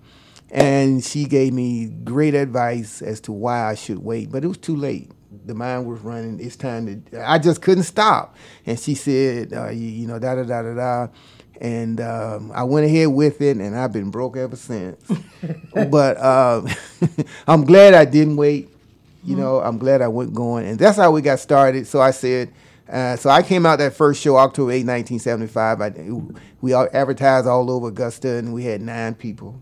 And 0.53 1.03
she 1.03 1.25
gave 1.25 1.51
me 1.51 1.87
great 1.87 2.35
advice 2.35 3.01
as 3.01 3.19
to 3.21 3.31
why 3.31 3.69
I 3.69 3.75
should 3.75 3.99
wait. 3.99 4.31
But 4.31 4.43
it 4.43 4.47
was 4.47 4.57
too 4.57 4.75
late. 4.75 5.11
The 5.45 5.55
mind 5.55 5.87
was 5.87 5.99
running. 6.01 6.39
It's 6.39 6.55
time 6.55 7.03
to, 7.11 7.27
I 7.29 7.39
just 7.39 7.61
couldn't 7.61 7.83
stop. 7.83 8.37
And 8.65 8.79
she 8.79 8.93
said, 8.93 9.51
uh, 9.51 9.69
you, 9.69 9.87
you 9.87 10.07
know, 10.07 10.19
da 10.19 10.35
da 10.35 10.43
da 10.43 10.61
da 10.61 10.73
da 10.75 11.07
and 11.63 12.01
um, 12.01 12.51
I 12.53 12.63
went 12.63 12.85
ahead 12.85 13.07
with 13.07 13.41
it, 13.41 13.57
and 13.57 13.75
I've 13.75 13.93
been 13.93 14.11
broke 14.11 14.35
ever 14.35 14.55
since. 14.55 15.01
but 15.73 16.17
uh, 16.17 16.67
I'm 17.47 17.63
glad 17.63 17.93
I 17.93 18.05
didn't 18.05 18.35
wait. 18.35 18.69
You 19.23 19.33
mm-hmm. 19.33 19.41
know, 19.41 19.61
I'm 19.61 19.77
glad 19.77 20.01
I 20.01 20.09
went 20.09 20.33
going, 20.33 20.67
and 20.67 20.77
that's 20.77 20.97
how 20.97 21.11
we 21.11 21.21
got 21.21 21.39
started. 21.39 21.87
So 21.87 22.01
I 22.01 22.11
said, 22.11 22.53
uh, 22.89 23.15
so 23.15 23.29
I 23.29 23.41
came 23.41 23.65
out 23.65 23.79
that 23.79 23.93
first 23.93 24.21
show 24.21 24.35
October 24.35 24.71
8, 24.71 24.85
1975. 24.85 25.81
I, 25.81 25.93
we 26.59 26.73
all 26.73 26.87
advertised 26.91 27.47
all 27.47 27.71
over 27.71 27.87
Augusta, 27.87 28.35
and 28.35 28.53
we 28.53 28.65
had 28.65 28.81
nine 28.81 29.15
people. 29.15 29.61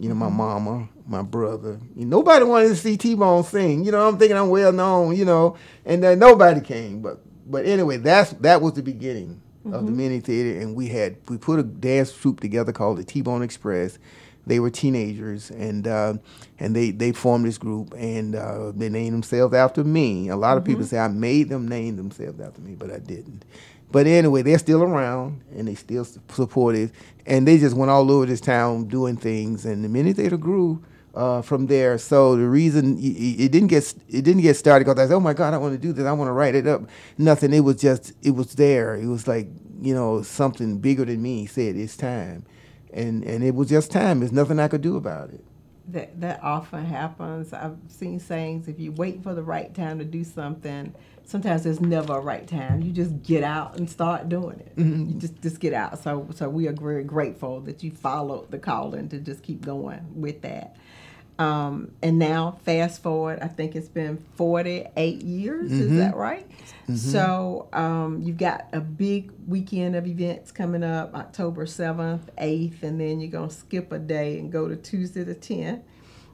You 0.00 0.08
know, 0.08 0.14
my 0.14 0.26
mm-hmm. 0.26 0.36
mama, 0.36 0.88
my 1.06 1.22
brother. 1.22 1.78
You 1.94 2.06
know, 2.06 2.18
nobody 2.18 2.44
wanted 2.46 2.68
to 2.68 2.76
see 2.76 2.96
T-Bone 2.96 3.44
sing. 3.44 3.84
You 3.84 3.92
know, 3.92 4.08
I'm 4.08 4.16
thinking 4.16 4.36
I'm 4.36 4.48
well 4.48 4.72
known. 4.72 5.14
You 5.14 5.26
know, 5.26 5.56
and 5.84 6.02
then 6.02 6.18
nobody 6.18 6.62
came. 6.62 7.02
But 7.02 7.20
but 7.46 7.66
anyway, 7.66 7.98
that's 7.98 8.30
that 8.34 8.62
was 8.62 8.72
the 8.72 8.82
beginning 8.82 9.42
mm-hmm. 9.60 9.74
of 9.74 9.84
the 9.84 9.92
mm-hmm. 9.92 9.98
mini 9.98 10.20
theater, 10.20 10.58
and 10.58 10.74
we 10.74 10.88
had 10.88 11.16
we 11.28 11.36
put 11.36 11.60
a 11.60 11.62
dance 11.62 12.12
troupe 12.12 12.40
together 12.40 12.72
called 12.72 12.96
the 12.96 13.04
T 13.04 13.20
Bone 13.20 13.42
Express. 13.42 13.98
They 14.46 14.58
were 14.58 14.70
teenagers, 14.70 15.50
and 15.50 15.86
uh, 15.86 16.14
and 16.58 16.74
they 16.74 16.92
they 16.92 17.12
formed 17.12 17.44
this 17.44 17.58
group, 17.58 17.92
and 17.96 18.34
uh, 18.34 18.72
they 18.74 18.88
named 18.88 19.12
themselves 19.12 19.54
after 19.54 19.84
me. 19.84 20.30
A 20.30 20.36
lot 20.36 20.56
of 20.56 20.62
mm-hmm. 20.62 20.72
people 20.72 20.86
say 20.86 20.98
I 20.98 21.08
made 21.08 21.50
them 21.50 21.68
name 21.68 21.96
themselves 21.96 22.40
after 22.40 22.62
me, 22.62 22.74
but 22.74 22.90
I 22.90 23.00
didn't. 23.00 23.44
But 23.92 24.06
anyway, 24.06 24.42
they're 24.42 24.58
still 24.58 24.82
around, 24.82 25.42
and 25.54 25.66
they 25.66 25.74
still 25.74 26.04
supportive, 26.04 26.92
and 27.26 27.46
they 27.46 27.58
just 27.58 27.76
went 27.76 27.90
all 27.90 28.10
over 28.10 28.26
this 28.26 28.40
town 28.40 28.84
doing 28.84 29.16
things, 29.16 29.64
and 29.64 29.84
the 29.84 29.88
mini 29.88 30.12
theater 30.12 30.36
grew. 30.36 30.82
Uh, 31.12 31.42
from 31.42 31.66
there. 31.66 31.98
So 31.98 32.36
the 32.36 32.46
reason 32.46 32.96
it, 33.00 33.50
didn't 33.50 33.66
get 33.66 33.92
it 34.08 34.22
didn't 34.22 34.42
get 34.42 34.54
started 34.54 34.84
because 34.84 34.96
I 34.96 35.08
said, 35.08 35.16
"Oh 35.16 35.18
my 35.18 35.34
God, 35.34 35.52
I 35.54 35.58
want 35.58 35.74
to 35.74 35.78
do 35.78 35.92
this. 35.92 36.06
I 36.06 36.12
want 36.12 36.28
to 36.28 36.32
write 36.32 36.54
it 36.54 36.68
up." 36.68 36.82
Nothing. 37.18 37.52
It 37.52 37.64
was 37.64 37.74
just 37.80 38.12
it 38.22 38.30
was 38.30 38.54
there. 38.54 38.94
It 38.94 39.06
was 39.06 39.26
like 39.26 39.48
you 39.82 39.92
know 39.92 40.22
something 40.22 40.78
bigger 40.78 41.04
than 41.04 41.20
me 41.20 41.46
said 41.46 41.74
it's 41.74 41.96
time, 41.96 42.44
and 42.92 43.24
and 43.24 43.42
it 43.42 43.56
was 43.56 43.68
just 43.68 43.90
time. 43.90 44.20
There's 44.20 44.30
nothing 44.30 44.60
I 44.60 44.68
could 44.68 44.82
do 44.82 44.96
about 44.96 45.30
it. 45.30 45.44
That 45.88 46.20
that 46.20 46.44
often 46.44 46.84
happens. 46.84 47.52
I've 47.52 47.76
seen 47.88 48.20
sayings: 48.20 48.68
if 48.68 48.78
you 48.78 48.92
wait 48.92 49.24
for 49.24 49.34
the 49.34 49.42
right 49.42 49.74
time 49.74 49.98
to 49.98 50.04
do 50.04 50.22
something, 50.22 50.94
sometimes 51.24 51.62
there's 51.64 51.80
never 51.80 52.18
a 52.18 52.20
right 52.20 52.46
time. 52.46 52.82
You 52.82 52.92
just 52.92 53.22
get 53.22 53.44
out 53.44 53.76
and 53.76 53.88
start 53.88 54.28
doing 54.28 54.60
it. 54.60 54.76
Mm-hmm. 54.76 55.10
You 55.10 55.14
just 55.14 55.40
just 55.42 55.60
get 55.60 55.72
out. 55.72 56.02
So 56.02 56.28
so 56.34 56.48
we 56.48 56.68
are 56.68 56.72
very 56.72 57.04
grateful 57.04 57.60
that 57.62 57.82
you 57.82 57.90
followed 57.90 58.50
the 58.50 58.58
calling 58.58 59.08
to 59.10 59.18
just 59.18 59.42
keep 59.42 59.64
going 59.64 60.20
with 60.20 60.42
that. 60.42 60.76
Um, 61.40 61.92
and 62.02 62.18
now, 62.18 62.58
fast 62.64 63.02
forward, 63.02 63.38
I 63.40 63.48
think 63.48 63.74
it's 63.74 63.88
been 63.88 64.22
48 64.34 65.22
years. 65.22 65.70
Mm-hmm. 65.70 65.92
Is 65.92 65.98
that 65.98 66.14
right? 66.14 66.46
Mm-hmm. 66.82 66.96
So 66.96 67.68
um, 67.72 68.20
you've 68.20 68.36
got 68.36 68.68
a 68.74 68.80
big 68.80 69.32
weekend 69.48 69.96
of 69.96 70.06
events 70.06 70.52
coming 70.52 70.84
up 70.84 71.14
October 71.14 71.64
7th, 71.64 72.20
8th, 72.38 72.82
and 72.82 73.00
then 73.00 73.20
you're 73.20 73.30
going 73.30 73.48
to 73.48 73.54
skip 73.54 73.90
a 73.90 73.98
day 73.98 74.38
and 74.38 74.52
go 74.52 74.68
to 74.68 74.76
Tuesday 74.76 75.24
the 75.24 75.34
10th. 75.34 75.80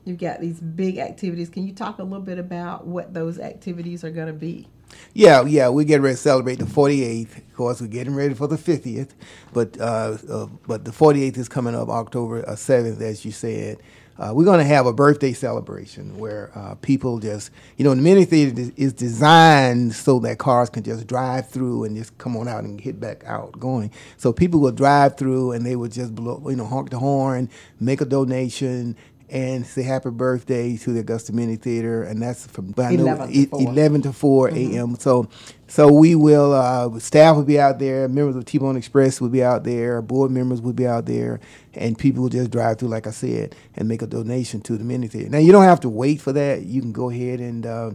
You've 0.06 0.18
got 0.18 0.40
these 0.40 0.60
big 0.60 0.98
activities. 0.98 1.48
Can 1.48 1.66
you 1.66 1.75
talk 1.75 1.98
a 1.98 2.02
little 2.04 2.25
bit 2.25 2.38
about 2.38 2.86
what 2.86 3.12
those 3.12 3.40
activities 3.40 4.04
are 4.04 4.10
going 4.10 4.28
to 4.28 4.32
be? 4.32 4.68
Yeah, 5.14 5.44
yeah, 5.44 5.68
we're 5.68 5.84
getting 5.84 6.02
ready 6.02 6.14
to 6.14 6.22
celebrate 6.22 6.60
the 6.60 6.64
48th. 6.64 7.38
Of 7.38 7.54
course, 7.54 7.80
we're 7.80 7.88
getting 7.88 8.14
ready 8.14 8.32
for 8.32 8.46
the 8.46 8.56
50th, 8.56 9.10
but 9.52 9.78
uh, 9.80 10.16
uh, 10.30 10.46
but 10.68 10.84
the 10.84 10.92
48th 10.92 11.38
is 11.38 11.48
coming 11.48 11.75
up 11.75 11.88
October 11.88 12.42
7th, 12.42 13.00
uh, 13.00 13.04
as 13.04 13.25
you 13.25 13.32
said. 13.32 13.78
Uh, 14.18 14.32
we're 14.32 14.44
going 14.44 14.58
to 14.58 14.64
have 14.64 14.86
a 14.86 14.92
birthday 14.94 15.32
celebration 15.32 16.16
where 16.16 16.50
uh, 16.54 16.75
people 16.76 17.18
just, 17.18 17.50
you 17.76 17.84
know, 17.84 17.94
the 17.94 18.00
mini 18.00 18.25
theater 18.25 18.72
is 18.76 18.94
designed 18.94 19.92
so 19.92 20.18
that 20.18 20.38
cars 20.38 20.70
can 20.70 20.82
just 20.82 21.06
drive 21.06 21.46
through 21.50 21.84
and 21.84 21.94
just 21.94 22.16
come 22.16 22.34
on 22.34 22.48
out 22.48 22.64
and 22.64 22.80
hit 22.80 22.98
back 22.98 23.22
out 23.26 23.58
going. 23.60 23.90
So 24.16 24.32
people 24.32 24.60
will 24.60 24.72
drive 24.72 25.18
through 25.18 25.52
and 25.52 25.66
they 25.66 25.76
will 25.76 25.88
just 25.88 26.14
blow, 26.14 26.42
you 26.48 26.56
know, 26.56 26.64
honk 26.64 26.90
the 26.90 26.98
horn, 26.98 27.50
make 27.78 28.00
a 28.00 28.06
donation, 28.06 28.96
and 29.28 29.66
say 29.66 29.83
happy 29.83 30.11
birthday 30.11 30.76
to 30.76 30.92
the 30.92 31.00
Augusta 31.00 31.33
Mini 31.33 31.56
Theater, 31.56 32.04
and 32.04 32.23
that's 32.23 32.47
from 32.47 32.73
11, 32.76 33.33
to 33.33 33.47
4. 33.49 33.61
11 33.61 34.02
to 34.02 34.12
4 34.12 34.49
a.m. 34.49 34.56
Mm-hmm. 34.56 34.95
So, 34.97 35.28
so 35.66 35.92
we 35.92 36.14
will 36.14 36.52
uh, 36.52 36.97
staff 37.00 37.35
will 37.35 37.42
be 37.42 37.59
out 37.59 37.80
there, 37.80 38.09
members 38.09 38.37
of 38.37 38.45
T-Bone 38.45 38.76
Express 38.76 39.21
will 39.21 39.28
be 39.28 39.42
out 39.42 39.64
there, 39.64 40.00
board 40.00 40.30
members 40.30 40.61
will 40.61 40.73
be 40.73 40.87
out 40.87 41.06
there, 41.06 41.40
and 41.75 41.99
people 41.99 42.23
will 42.23 42.30
just 42.30 42.52
drive 42.52 42.78
through, 42.78 42.87
like 42.88 43.09
I 43.09 43.11
said, 43.11 43.56
and 43.75 43.88
make 43.88 44.02
a 44.02 44.06
donation 44.06 44.61
to 44.62 44.76
the 44.76 44.85
Mini 44.85 45.09
Theater. 45.09 45.28
Now 45.28 45.38
you 45.38 45.50
don't 45.50 45.64
have 45.64 45.80
to 45.80 45.88
wait 45.88 46.21
for 46.21 46.33
that; 46.33 46.62
you 46.62 46.80
can 46.80 46.92
go 46.92 47.11
ahead 47.11 47.40
and. 47.40 47.66
Uh, 47.66 47.90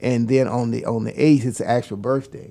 and 0.00 0.28
then 0.28 0.48
on 0.48 0.70
the 0.70 0.84
on 0.84 1.04
the 1.04 1.22
eighth 1.22 1.44
it's 1.44 1.58
the 1.58 1.68
actual 1.68 1.96
birthday, 1.96 2.50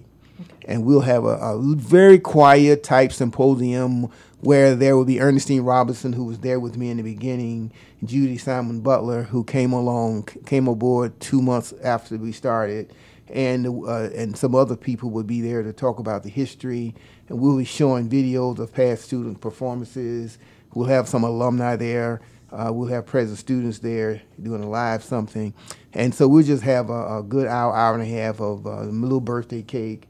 and 0.66 0.86
we'll 0.86 1.02
have 1.02 1.24
a, 1.26 1.38
a, 1.38 1.76
very 1.76 2.20
quiet 2.20 2.84
type 2.84 3.12
symposium 3.12 4.10
where 4.42 4.76
there 4.76 4.98
will 4.98 5.06
be 5.06 5.22
Ernestine 5.22 5.62
Robinson, 5.62 6.14
who 6.14 6.26
was 6.26 6.40
there 6.40 6.60
with 6.60 6.78
me 6.78 6.90
in 6.90 6.98
the 6.98 7.04
beginning, 7.04 7.72
Judy 8.04 8.38
Simon 8.38 8.82
Butler, 8.82 9.24
who 9.24 9.44
came 9.44 9.72
along 9.72 10.24
came 10.46 10.68
aboard 10.68 11.20
two 11.20 11.42
months 11.42 11.74
after 11.84 12.18
we 12.18 12.32
started, 12.32 12.94
and 13.30 13.68
uh, 13.68 14.10
and 14.16 14.38
some 14.38 14.56
other 14.56 14.76
people 14.76 15.10
will 15.10 15.24
be 15.24 15.42
there 15.42 15.64
to 15.64 15.72
talk 15.72 16.00
about 16.00 16.24
the 16.24 16.30
history, 16.30 16.94
and 17.30 17.40
we'll 17.40 17.58
be 17.58 17.66
showing 17.66 18.10
videos 18.10 18.60
of 18.60 18.74
past 18.74 19.04
student 19.04 19.40
performances. 19.42 20.38
We'll 20.74 20.88
have 20.88 21.08
some 21.08 21.24
alumni 21.24 21.76
there. 21.76 22.22
Uh, 22.54 22.72
we'll 22.72 22.88
have 22.88 23.06
present 23.06 23.40
students 23.40 23.80
there 23.80 24.22
doing 24.42 24.64
a 24.64 24.70
live 24.70 25.04
something. 25.04 25.54
And 25.94 26.14
so 26.14 26.28
we'll 26.28 26.44
just 26.44 26.62
have 26.64 26.90
a, 26.90 27.18
a 27.18 27.24
good 27.24 27.48
hour, 27.48 27.76
hour 27.76 27.96
and 27.96 28.04
a 28.04 28.06
half 28.06 28.40
of 28.40 28.68
uh, 28.68 28.82
a 28.82 28.86
little 28.86 29.22
birthday 29.22 29.64
cake 29.64 30.08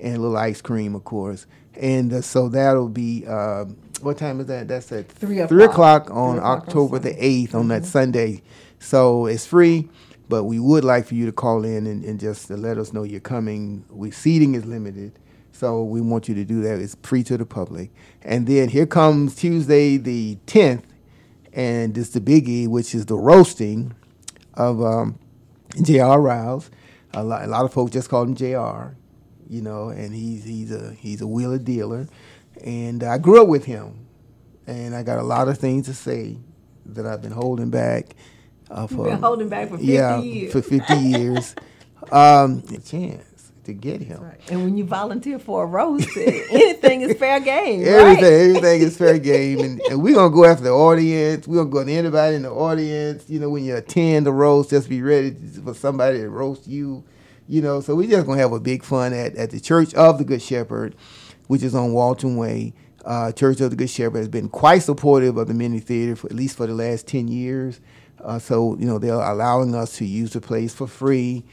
and 0.00 0.16
a 0.16 0.20
little 0.20 0.36
ice 0.36 0.60
cream, 0.60 0.94
of 0.94 1.04
course. 1.04 1.46
And 1.74 2.12
uh, 2.12 2.20
so 2.20 2.50
that'll 2.50 2.90
be, 2.90 3.24
uh, 3.26 3.64
what 4.02 4.18
time 4.18 4.38
is 4.40 4.46
that? 4.46 4.68
That's 4.68 4.92
at 4.92 5.10
3 5.10 5.38
o'clock, 5.38 5.48
3 5.48 5.64
o'clock 5.64 6.10
on 6.10 6.32
three 6.32 6.38
o'clock 6.40 6.62
October 6.62 6.96
on 6.96 7.02
the 7.02 7.14
8th 7.14 7.54
on 7.54 7.60
mm-hmm. 7.60 7.68
that 7.68 7.84
Sunday. 7.86 8.42
So 8.80 9.24
it's 9.24 9.46
free, 9.46 9.88
but 10.28 10.44
we 10.44 10.58
would 10.58 10.84
like 10.84 11.06
for 11.06 11.14
you 11.14 11.24
to 11.24 11.32
call 11.32 11.64
in 11.64 11.86
and, 11.86 12.04
and 12.04 12.20
just 12.20 12.48
to 12.48 12.56
let 12.58 12.76
us 12.76 12.92
know 12.92 13.02
you're 13.02 13.20
coming. 13.20 13.84
We 13.88 14.10
Seating 14.10 14.54
is 14.54 14.66
limited. 14.66 15.18
So 15.52 15.82
we 15.82 16.02
want 16.02 16.28
you 16.28 16.34
to 16.34 16.44
do 16.44 16.60
that. 16.62 16.80
It's 16.80 16.96
free 17.02 17.22
to 17.24 17.38
the 17.38 17.46
public. 17.46 17.90
And 18.22 18.46
then 18.46 18.68
here 18.68 18.86
comes 18.86 19.34
Tuesday 19.34 19.96
the 19.96 20.36
10th 20.46 20.82
and 21.58 21.98
it's 21.98 22.10
the 22.10 22.20
biggie, 22.20 22.68
which 22.68 22.94
is 22.94 23.06
the 23.06 23.16
roasting 23.16 23.92
of 24.54 24.80
um, 24.80 25.18
J.R. 25.82 26.20
Rouse. 26.20 26.70
A 27.14 27.24
lot, 27.24 27.42
a 27.42 27.48
lot 27.48 27.64
of 27.64 27.72
folks 27.72 27.90
just 27.90 28.08
call 28.08 28.22
him 28.22 28.36
J.R. 28.36 28.96
You 29.48 29.62
know, 29.62 29.88
and 29.88 30.14
he's 30.14 30.44
he's 30.44 30.70
a 30.70 30.92
he's 30.92 31.20
a 31.20 31.26
wheeler 31.26 31.58
dealer, 31.58 32.06
and 32.62 33.02
I 33.02 33.18
grew 33.18 33.42
up 33.42 33.48
with 33.48 33.64
him, 33.64 34.06
and 34.68 34.94
I 34.94 35.02
got 35.02 35.18
a 35.18 35.22
lot 35.22 35.48
of 35.48 35.58
things 35.58 35.86
to 35.86 35.94
say 35.94 36.38
that 36.86 37.06
I've 37.06 37.22
been 37.22 37.32
holding 37.32 37.70
back. 37.70 38.14
Uh, 38.70 38.86
for, 38.86 38.96
You've 38.96 39.14
been 39.14 39.22
holding 39.22 39.48
back 39.48 39.68
for 39.70 39.78
50 39.78 39.86
yeah, 39.92 40.20
years. 40.20 40.52
for 40.52 40.62
50 40.62 40.94
years. 40.94 41.54
Um, 42.12 42.62
chance 42.86 43.27
to 43.68 43.74
get 43.74 44.00
him. 44.00 44.20
Right. 44.20 44.40
And 44.50 44.64
when 44.64 44.76
you 44.76 44.84
volunteer 44.84 45.38
for 45.38 45.62
a 45.62 45.66
roast, 45.66 46.08
anything 46.16 47.02
is 47.02 47.16
fair 47.16 47.38
game. 47.38 47.86
Everything, 47.86 48.24
right? 48.24 48.56
everything 48.56 48.82
is 48.82 48.96
fair 48.96 49.18
game, 49.18 49.60
and, 49.60 49.80
and 49.82 50.02
we're 50.02 50.14
gonna 50.14 50.34
go 50.34 50.44
after 50.44 50.64
the 50.64 50.70
audience. 50.70 51.46
We're 51.46 51.58
gonna 51.58 51.70
go 51.70 51.84
to 51.84 51.92
anybody 51.92 52.36
in 52.36 52.42
the 52.42 52.50
audience. 52.50 53.24
You 53.28 53.38
know, 53.38 53.50
when 53.50 53.64
you 53.64 53.76
attend 53.76 54.26
the 54.26 54.32
roast, 54.32 54.70
just 54.70 54.88
be 54.88 55.00
ready 55.00 55.34
for 55.62 55.74
somebody 55.74 56.18
to 56.18 56.28
roast 56.28 56.66
you. 56.66 57.04
You 57.46 57.62
know, 57.62 57.80
so 57.80 57.94
we're 57.94 58.10
just 58.10 58.26
gonna 58.26 58.40
have 58.40 58.52
a 58.52 58.60
big 58.60 58.82
fun 58.82 59.12
at, 59.12 59.36
at 59.36 59.50
the 59.50 59.60
Church 59.60 59.94
of 59.94 60.18
the 60.18 60.24
Good 60.24 60.42
Shepherd, 60.42 60.96
which 61.46 61.62
is 61.62 61.74
on 61.74 61.92
Walton 61.92 62.36
Way. 62.36 62.74
Uh, 63.04 63.32
Church 63.32 63.60
of 63.60 63.70
the 63.70 63.76
Good 63.76 63.90
Shepherd 63.90 64.18
has 64.18 64.28
been 64.28 64.48
quite 64.48 64.82
supportive 64.82 65.36
of 65.36 65.46
the 65.48 65.54
mini 65.54 65.78
theater 65.78 66.16
for 66.16 66.26
at 66.26 66.34
least 66.34 66.56
for 66.56 66.66
the 66.66 66.74
last 66.74 67.06
ten 67.06 67.28
years. 67.28 67.80
Uh, 68.22 68.38
so 68.38 68.76
you 68.78 68.86
know 68.86 68.98
they're 68.98 69.14
allowing 69.14 69.74
us 69.74 69.96
to 69.98 70.04
use 70.04 70.32
the 70.32 70.40
place 70.40 70.74
for 70.74 70.86
free. 70.86 71.44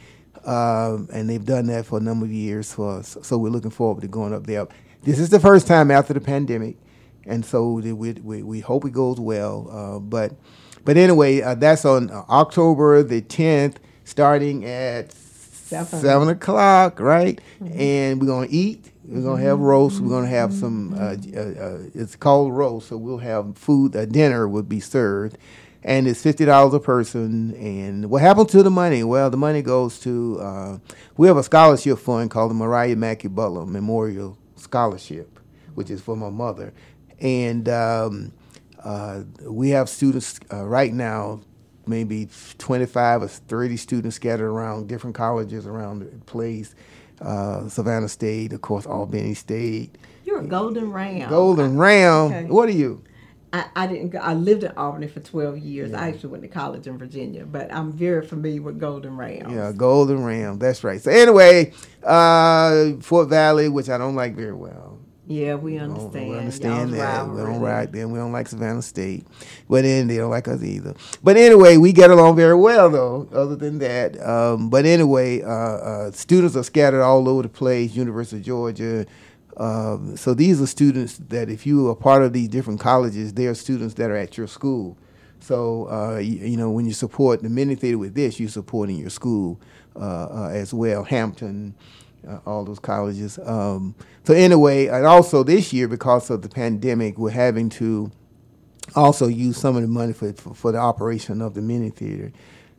Um, 0.46 1.10
and 1.12 1.30
they've 1.30 1.44
done 1.44 1.68
that 1.68 1.86
for 1.86 1.98
a 1.98 2.02
number 2.02 2.26
of 2.26 2.32
years 2.32 2.72
for 2.72 3.00
us. 3.00 3.18
So 3.24 3.38
we're 3.38 3.50
looking 3.50 3.72
forward 3.72 4.02
to 4.02 4.08
going 4.08 4.34
up 4.34 4.46
there. 4.46 4.68
This 5.02 5.20
is 5.20 5.30
the 5.30 5.40
first 5.40 5.68
time 5.68 5.92
after 5.92 6.14
the 6.14 6.22
pandemic, 6.22 6.78
and 7.26 7.46
so 7.46 7.74
we 7.74 7.94
we, 7.94 8.44
we 8.44 8.60
hope 8.60 8.86
it 8.86 8.92
goes 8.92 9.20
well. 9.20 9.68
Uh, 9.72 10.00
but 10.00 10.34
but 10.84 10.98
anyway, 10.98 11.42
uh, 11.42 11.56
that's 11.56 11.86
on 11.86 12.12
October 12.12 13.02
the 13.04 13.22
tenth, 13.22 13.80
starting 14.04 14.66
at 14.66 15.12
seven, 15.12 16.00
seven 16.00 16.30
o'clock, 16.30 17.00
right? 17.00 17.40
Mm-hmm. 17.62 17.80
And 17.80 18.22
we're 18.22 18.28
gonna 18.28 18.48
eat. 18.50 18.92
We're 19.04 19.24
gonna 19.24 19.42
have 19.42 19.60
roast. 19.60 20.00
We're 20.00 20.10
gonna 20.10 20.28
have 20.28 20.54
some. 20.54 20.94
Uh, 20.94 21.16
uh, 21.36 21.40
uh, 21.40 21.80
it's 21.94 22.16
called 22.16 22.54
roast, 22.54 22.90
so 22.90 22.98
we'll 22.98 23.18
have 23.18 23.58
food. 23.58 23.96
A 23.96 24.06
dinner 24.06 24.48
would 24.48 24.70
be 24.70 24.80
served 24.80 25.38
and 25.86 26.08
it's 26.08 26.22
fifty 26.22 26.44
dollars 26.46 26.74
a 26.74 26.80
person. 26.80 27.54
And 27.56 28.10
what 28.10 28.22
happened 28.22 28.50
to 28.50 28.64
the 28.64 28.72
money? 28.72 29.04
Well, 29.04 29.30
the 29.30 29.38
money 29.38 29.62
goes 29.62 30.00
to 30.02 30.40
uh, 30.42 30.78
we 31.16 31.28
have 31.28 31.38
a 31.38 31.44
scholarship 31.44 32.00
fund 32.00 32.32
called 32.32 32.50
the 32.50 32.56
Mariah 32.56 32.96
Mackey 32.96 33.28
Butler 33.28 33.66
Memorial 33.66 34.38
Scholarship, 34.56 35.40
which 35.76 35.90
is 35.92 36.02
for 36.02 36.18
my 36.18 36.30
mother, 36.30 36.74
and 37.22 37.70
um, 37.70 38.34
uh, 38.84 39.22
we 39.44 39.70
have 39.70 39.88
students 39.88 40.40
uh, 40.52 40.66
right 40.66 40.92
now. 40.94 41.40
Maybe 41.88 42.28
25 42.58 43.22
or 43.22 43.28
30 43.28 43.78
students 43.78 44.16
scattered 44.16 44.50
around 44.50 44.88
different 44.88 45.16
colleges 45.16 45.68
around 45.68 46.00
the 46.00 46.06
place. 46.26 46.74
Uh, 47.22 47.70
Savannah 47.70 48.10
State, 48.10 48.54
of 48.54 48.62
course, 48.62 48.88
Albany 48.88 49.36
State. 49.36 49.96
You're 50.24 50.40
a 50.40 50.48
Golden 50.48 50.92
Ram. 50.92 51.30
Golden 51.30 51.78
Ram. 51.78 52.26
Okay. 52.32 52.46
What 52.46 52.70
are 52.70 52.72
you? 52.72 53.04
I, 53.56 53.66
I 53.74 53.88
didn't 53.88 54.10
go, 54.10 54.20
I 54.20 54.34
lived 54.34 54.66
in 54.66 54.72
Albany 54.72 55.08
for 55.08 55.22
12 55.22 55.60
years. 55.60 55.92
Yeah. 55.92 56.02
I 56.02 56.10
actually 56.10 56.32
went 56.32 56.44
to 56.44 56.50
college 56.50 56.88
in 56.88 56.98
Virginia, 56.98 57.46
but 57.46 57.74
I'm 57.74 57.94
very 57.94 58.26
familiar 58.26 58.62
with 58.62 58.80
Golden 58.80 59.16
Ram. 59.16 59.50
Yeah, 59.50 59.72
Golden 59.72 60.26
Ram. 60.26 60.60
That's 60.60 60.84
right. 60.84 61.02
So 61.02 61.10
anyway, 61.10 61.72
uh, 62.04 62.94
Fort 63.00 63.30
Valley, 63.30 63.70
which 63.70 63.88
I 63.88 63.98
don't 63.98 64.16
like 64.16 64.36
very 64.36 64.54
well. 64.54 65.00
Yeah, 65.28 65.56
we 65.56 65.78
understand. 65.78 66.30
We 66.30 66.38
understand 66.38 66.94
that. 66.96 67.28
We 67.30 67.42
don't 67.42 67.62
like 67.62 67.92
them. 67.94 68.12
We 68.12 68.20
don't 68.20 68.34
like 68.34 68.48
Savannah 68.48 68.82
State. 68.82 69.26
But 69.70 69.84
then 69.84 70.08
they 70.08 70.18
don't 70.18 70.30
like 70.30 70.48
us 70.48 70.62
either. 70.62 70.94
But 71.24 71.38
anyway, 71.38 71.78
we 71.78 71.94
get 71.94 72.12
along 72.12 72.36
very 72.36 72.56
well, 72.56 72.90
though, 72.92 73.28
other 73.34 73.56
than 73.56 73.80
that. 73.80 74.22
Um, 74.22 74.70
but 74.70 74.86
anyway, 74.86 75.42
uh, 75.42 75.48
uh, 75.48 76.12
students 76.12 76.56
are 76.56 76.64
scattered 76.64 77.02
all 77.02 77.28
over 77.28 77.44
the 77.44 77.50
place 77.50 77.96
University 77.96 78.38
of 78.38 78.44
Georgia, 78.44 79.06
um, 79.58 80.18
so 80.18 80.34
these 80.34 80.62
are 80.62 80.68
students 80.68 81.18
that, 81.30 81.50
if 81.50 81.66
you 81.66 81.90
are 81.90 81.96
part 81.96 82.24
of 82.24 82.34
these 82.34 82.50
different 82.50 82.80
colleges, 82.80 83.34
they 83.34 83.48
are 83.48 83.54
students 83.54 83.94
that 83.96 84.12
are 84.12 84.16
at 84.16 84.38
your 84.38 84.48
school. 84.48 84.98
So 85.40 85.90
uh, 85.90 86.18
you, 86.18 86.46
you, 86.46 86.58
know 86.58 86.72
when 86.72 86.86
you 86.86 86.94
support 86.94 87.44
the 87.44 87.50
mini 87.50 87.76
theater 87.76 87.98
with 87.98 88.16
this, 88.16 88.40
you're 88.40 88.50
supporting 88.50 88.98
your 88.98 89.10
school 89.10 89.60
uh, 89.96 90.00
uh, 90.00 90.50
as 90.52 90.74
well. 90.74 91.04
Hampton, 91.04 91.76
uh, 92.28 92.40
all 92.46 92.66
those 92.66 92.80
colleges. 92.80 93.38
Um, 93.44 93.96
so 94.24 94.34
anyway, 94.34 94.88
and 94.88 95.06
also 95.06 95.44
this 95.44 95.72
year 95.72 95.88
because 95.88 96.30
of 96.30 96.42
the 96.42 96.50
pandemic, 96.50 97.18
we're 97.18 97.30
having 97.30 97.70
to 97.70 98.12
also 98.96 99.28
use 99.28 99.58
some 99.58 99.76
of 99.76 99.82
the 99.82 99.88
money 99.88 100.14
for, 100.14 100.34
for, 100.34 100.54
for 100.54 100.72
the 100.72 100.80
operation 100.80 101.42
of 101.42 101.54
the 101.54 101.62
mini 101.62 101.92
theater, 101.92 102.32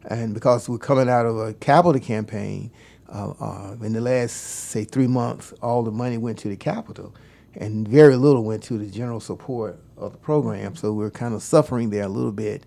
and 0.04 0.34
because 0.34 0.68
we're 0.68 0.78
coming 0.78 1.08
out 1.08 1.24
of 1.24 1.38
a 1.38 1.54
capital 1.54 2.00
campaign 2.00 2.70
uh, 3.10 3.32
uh, 3.40 3.76
in 3.82 3.92
the 3.92 4.00
last, 4.00 4.32
say, 4.32 4.84
three 4.84 5.06
months, 5.06 5.52
all 5.62 5.82
the 5.82 5.90
money 5.92 6.18
went 6.18 6.38
to 6.40 6.48
the 6.48 6.56
capital, 6.56 7.14
and 7.54 7.88
very 7.88 8.16
little 8.16 8.44
went 8.44 8.62
to 8.64 8.78
the 8.78 8.86
general 8.86 9.20
support 9.20 9.78
of 9.96 10.12
the 10.12 10.18
program. 10.18 10.76
So 10.76 10.92
we're 10.92 11.10
kind 11.10 11.34
of 11.34 11.42
suffering 11.42 11.90
there 11.90 12.04
a 12.04 12.08
little 12.08 12.32
bit. 12.32 12.64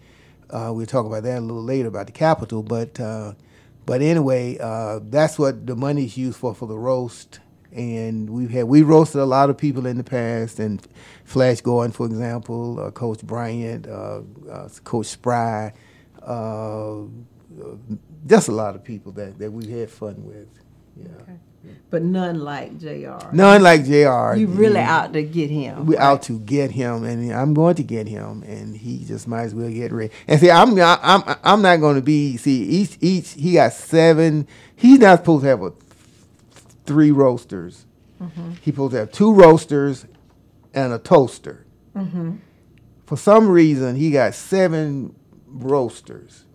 Uh, 0.50 0.72
we'll 0.76 0.86
talk 0.88 1.06
about 1.06 1.24
that 1.24 1.40
a 1.40 1.42
little 1.42 1.64
later 1.64 1.90
about 1.90 2.08
the 2.08 2.14
capital, 2.14 2.64
but 2.64 3.00
uh, 3.00 3.34
but 3.86 4.02
anyway, 4.02 4.58
uh, 4.60 5.00
that's 5.04 5.40
what 5.40 5.68
the 5.68 5.76
money 5.76 6.06
is 6.06 6.18
used 6.18 6.38
for 6.38 6.56
for 6.56 6.68
the 6.68 6.78
roast 6.78 7.40
and 7.74 8.30
we've 8.30 8.50
had 8.52 8.66
we 8.66 8.82
roasted 8.84 9.22
a 9.22 9.26
lot 9.26 9.50
of 9.50 9.58
people 9.58 9.86
in 9.86 9.98
the 9.98 10.04
past, 10.04 10.60
and 10.60 10.86
Flash 11.26 11.62
Gordon, 11.62 11.92
for 11.92 12.08
example, 12.08 12.80
uh, 12.80 12.92
Coach 12.92 13.22
Bryant, 13.24 13.88
Coach 14.84 15.08
Spry, 15.08 15.74
just 18.26 18.48
a 18.48 18.52
lot 18.52 18.76
of 18.76 18.84
people 18.84 19.12
that, 19.14 19.40
that 19.40 19.52
we 19.52 19.68
had 19.68 19.90
fun 19.90 20.26
with. 20.26 20.48
Yeah. 20.96 21.08
Okay. 21.22 21.38
But 21.90 22.04
none 22.04 22.40
like 22.40 22.80
J.R. 22.80 23.30
None 23.34 23.62
like 23.62 23.84
J.R. 23.84 24.38
You 24.38 24.48
really 24.48 24.80
out 24.80 25.12
to 25.14 25.24
get 25.24 25.50
him. 25.50 25.86
We 25.86 25.96
right? 25.96 26.04
out 26.04 26.22
to 26.24 26.40
get 26.40 26.72
him, 26.72 27.04
and 27.04 27.32
I'm 27.34 27.54
going 27.54 27.76
to 27.76 27.84
get 27.84 28.08
him, 28.08 28.44
and 28.44 28.78
he 28.78 29.04
just 29.04 29.28
might 29.28 29.44
as 29.44 29.56
well 29.56 29.70
get 29.70 29.92
ready. 29.92 30.14
And 30.28 30.40
see, 30.40 30.52
I'm 30.52 30.80
I'm 30.80 31.24
I'm 31.44 31.62
not 31.62 31.78
going 31.78 31.96
to 31.96 32.02
be. 32.02 32.38
See, 32.38 32.64
each 32.64 32.98
each 33.02 33.32
he 33.32 33.54
got 33.54 33.74
seven. 33.74 34.48
He's 34.76 35.00
not 35.00 35.20
supposed 35.20 35.44
to 35.44 35.50
have 35.50 35.62
a 35.62 35.74
three 36.86 37.12
roasters. 37.12 37.86
Mm-hmm. 38.22 38.52
He's 38.62 38.74
supposed 38.74 38.94
to 38.94 39.00
have 39.00 39.12
two 39.12 39.34
roasters 39.34 40.06
and 40.74 40.94
a 40.94 41.00
toaster. 41.00 41.66
Mm-hmm. 41.96 42.38
For 43.06 43.18
some 43.18 43.50
reason, 43.50 43.96
he 43.96 44.12
got 44.12 44.34
seven 44.36 45.16
roasters. 45.48 46.46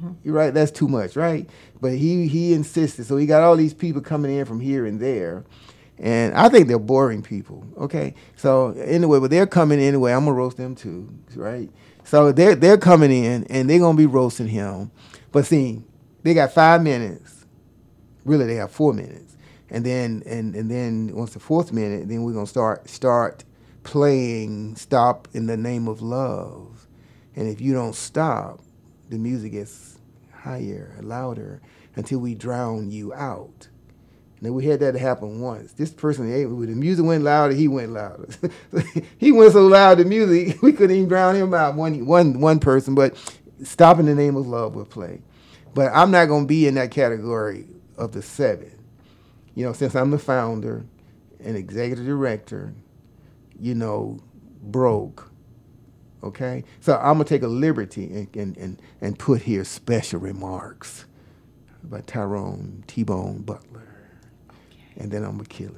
Mm-hmm. 0.00 0.12
You're 0.24 0.34
right. 0.34 0.54
That's 0.54 0.70
too 0.70 0.88
much, 0.88 1.16
right? 1.16 1.48
But 1.80 1.92
he 1.92 2.26
he 2.26 2.54
insisted. 2.54 3.04
So 3.06 3.16
he 3.16 3.26
got 3.26 3.42
all 3.42 3.56
these 3.56 3.74
people 3.74 4.00
coming 4.00 4.36
in 4.36 4.46
from 4.46 4.60
here 4.60 4.86
and 4.86 5.00
there. 5.00 5.44
And 5.98 6.34
I 6.34 6.48
think 6.48 6.68
they're 6.68 6.78
boring 6.78 7.22
people. 7.22 7.66
Okay. 7.76 8.14
So 8.36 8.70
anyway, 8.72 9.20
but 9.20 9.30
they're 9.30 9.46
coming 9.46 9.78
anyway. 9.80 10.12
I'm 10.12 10.24
gonna 10.24 10.32
roast 10.36 10.56
them 10.56 10.74
too, 10.74 11.12
right? 11.36 11.70
So 12.04 12.32
they're 12.32 12.54
they're 12.54 12.78
coming 12.78 13.12
in 13.12 13.44
and 13.44 13.68
they're 13.68 13.78
gonna 13.78 13.98
be 13.98 14.06
roasting 14.06 14.48
him. 14.48 14.90
But 15.32 15.44
see, 15.46 15.82
they 16.22 16.32
got 16.34 16.52
five 16.52 16.82
minutes. 16.82 17.46
Really, 18.24 18.46
they 18.46 18.56
have 18.56 18.70
four 18.70 18.94
minutes. 18.94 19.36
And 19.68 19.84
then 19.84 20.22
and, 20.26 20.54
and 20.54 20.70
then 20.70 21.14
once 21.14 21.34
the 21.34 21.40
fourth 21.40 21.72
minute, 21.72 22.08
then 22.08 22.22
we're 22.22 22.32
gonna 22.32 22.46
start 22.46 22.88
start 22.88 23.44
playing 23.82 24.76
"Stop 24.76 25.28
in 25.34 25.46
the 25.46 25.56
Name 25.58 25.88
of 25.88 26.00
Love." 26.00 26.86
And 27.36 27.48
if 27.48 27.60
you 27.60 27.72
don't 27.74 27.94
stop, 27.94 28.60
the 29.10 29.18
music 29.18 29.52
gets 29.52 29.98
higher, 30.32 30.96
louder, 31.02 31.60
until 31.96 32.20
we 32.20 32.34
drown 32.34 32.90
you 32.90 33.12
out. 33.12 33.68
Now 34.40 34.52
we 34.52 34.64
had 34.64 34.80
that 34.80 34.94
happen 34.94 35.40
once. 35.40 35.72
This 35.72 35.90
person, 35.90 36.30
when 36.30 36.66
the 36.66 36.74
music 36.74 37.04
went 37.04 37.24
louder, 37.24 37.52
he 37.52 37.68
went 37.68 37.92
louder. 37.92 38.28
he 39.18 39.32
went 39.32 39.52
so 39.52 39.66
loud, 39.66 39.98
the 39.98 40.04
music 40.06 40.62
we 40.62 40.72
couldn't 40.72 40.96
even 40.96 41.08
drown 41.08 41.36
him 41.36 41.52
out. 41.52 41.74
One, 41.74 42.06
one, 42.06 42.40
one 42.40 42.58
person, 42.58 42.94
but 42.94 43.16
stopping 43.62 44.06
the 44.06 44.14
Name 44.14 44.36
of 44.36 44.46
Love" 44.46 44.74
would 44.76 44.88
play. 44.88 45.20
But 45.74 45.92
I'm 45.92 46.10
not 46.10 46.26
going 46.26 46.44
to 46.44 46.48
be 46.48 46.66
in 46.66 46.74
that 46.74 46.90
category 46.90 47.66
of 47.98 48.12
the 48.12 48.22
seven. 48.22 48.72
You 49.54 49.66
know, 49.66 49.72
since 49.72 49.94
I'm 49.94 50.10
the 50.10 50.18
founder 50.18 50.86
and 51.44 51.56
executive 51.56 52.06
director, 52.06 52.72
you 53.60 53.74
know, 53.74 54.20
broke. 54.62 55.29
Okay? 56.22 56.62
So 56.80 56.96
I'm 56.96 57.14
going 57.14 57.24
to 57.24 57.24
take 57.24 57.42
a 57.42 57.48
liberty 57.48 58.04
and, 58.04 58.36
and, 58.36 58.56
and, 58.56 58.80
and 59.00 59.18
put 59.18 59.42
here 59.42 59.64
special 59.64 60.20
remarks 60.20 61.06
by 61.84 62.00
Tyrone 62.02 62.84
T 62.86 63.02
Bone 63.02 63.42
Butler. 63.42 63.88
And 64.96 65.10
then 65.10 65.24
I'm 65.24 65.38
going 65.38 65.46
to 65.46 65.50
kill 65.50 65.68
him. 65.68 65.76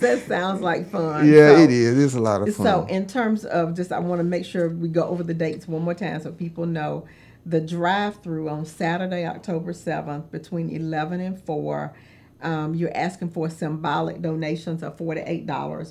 that 0.00 0.24
sounds 0.26 0.60
like 0.60 0.90
fun. 0.90 1.26
Yeah, 1.26 1.54
so, 1.54 1.62
it 1.62 1.70
is. 1.70 2.04
It's 2.04 2.14
a 2.14 2.20
lot 2.20 2.42
of 2.42 2.54
fun. 2.54 2.66
So, 2.66 2.86
in 2.86 3.06
terms 3.06 3.44
of 3.44 3.74
just, 3.74 3.92
I 3.92 3.98
want 3.98 4.20
to 4.20 4.24
make 4.24 4.44
sure 4.44 4.68
we 4.68 4.88
go 4.88 5.04
over 5.04 5.22
the 5.22 5.34
dates 5.34 5.68
one 5.68 5.82
more 5.82 5.94
time 5.94 6.20
so 6.20 6.32
people 6.32 6.66
know 6.66 7.06
the 7.46 7.60
drive 7.60 8.22
through 8.22 8.48
on 8.48 8.64
Saturday, 8.64 9.26
October 9.26 9.72
7th, 9.72 10.30
between 10.30 10.70
11 10.70 11.20
and 11.20 11.42
4 11.42 11.94
um, 12.44 12.74
you're 12.74 12.94
asking 12.96 13.30
for 13.30 13.48
symbolic 13.48 14.20
donations 14.20 14.82
of 14.82 14.96
$48 14.96 15.46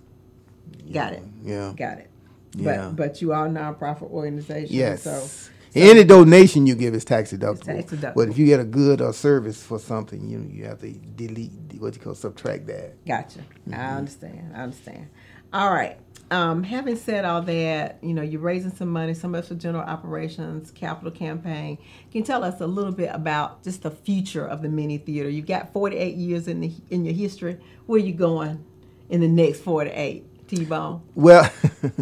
Got 0.92 1.14
know, 1.14 1.18
it. 1.18 1.24
Yeah. 1.44 1.74
Got 1.76 1.98
it. 2.00 2.10
Yeah. 2.56 2.90
But 2.90 2.96
but 2.96 3.22
you 3.22 3.34
are 3.34 3.48
a 3.48 3.50
nonprofit 3.50 4.10
organization. 4.12 4.76
Yes. 4.76 5.04
So 5.04 5.28
any 5.76 6.04
donation 6.04 6.66
you 6.66 6.76
give 6.76 6.94
is 6.94 7.06
tax 7.06 7.34
deductible. 7.34 7.64
tax 7.64 7.92
deductible. 7.92 8.16
But 8.16 8.30
if 8.30 8.38
you 8.38 8.46
get 8.46 8.60
a 8.60 8.66
good 8.66 9.02
or 9.02 9.14
service 9.14 9.62
for 9.62 9.80
something, 9.80 10.28
you 10.28 10.48
you 10.52 10.66
have 10.66 10.80
to 10.82 10.92
delete 10.92 11.52
what 11.80 11.96
you 11.96 12.02
call 12.02 12.16
subtract 12.16 12.68
that. 12.68 13.06
Gotcha. 13.06 13.40
Mm-hmm. 13.40 13.74
I 13.74 13.98
understand. 13.98 14.52
I 14.56 14.62
understand. 14.62 15.08
All 15.54 15.74
right. 15.74 15.98
Um, 16.32 16.64
having 16.64 16.96
said 16.96 17.24
all 17.24 17.44
that, 17.44 18.00
you 18.02 18.14
know, 18.14 18.24
you're 18.24 18.42
raising 18.42 18.72
some 18.72 18.90
money, 18.90 19.14
some 19.14 19.36
of 19.36 19.48
for 19.48 19.54
general 19.54 19.84
operations, 19.84 20.72
capital 20.72 21.12
campaign. 21.12 21.78
Can 21.78 21.86
you 22.20 22.24
tell 22.24 22.44
us 22.44 22.60
a 22.62 22.68
little 22.68 22.92
bit 22.92 23.12
about 23.14 23.64
just 23.64 23.84
the 23.84 23.92
future 23.92 24.46
of 24.46 24.64
the 24.64 24.70
mini 24.70 24.98
theater? 24.98 25.30
You've 25.30 25.46
got 25.46 25.72
48 25.72 26.16
years 26.16 26.48
in 26.48 26.62
the 26.62 26.74
in 26.90 27.06
your 27.06 27.14
history. 27.14 27.60
Where 27.86 28.02
are 28.02 28.06
you 28.06 28.14
going 28.14 28.66
in 29.10 29.22
the 29.22 29.28
next 29.28 29.62
48? 29.62 30.26
T-Bone? 30.48 31.02
Well, 31.16 31.52
oh 31.84 31.94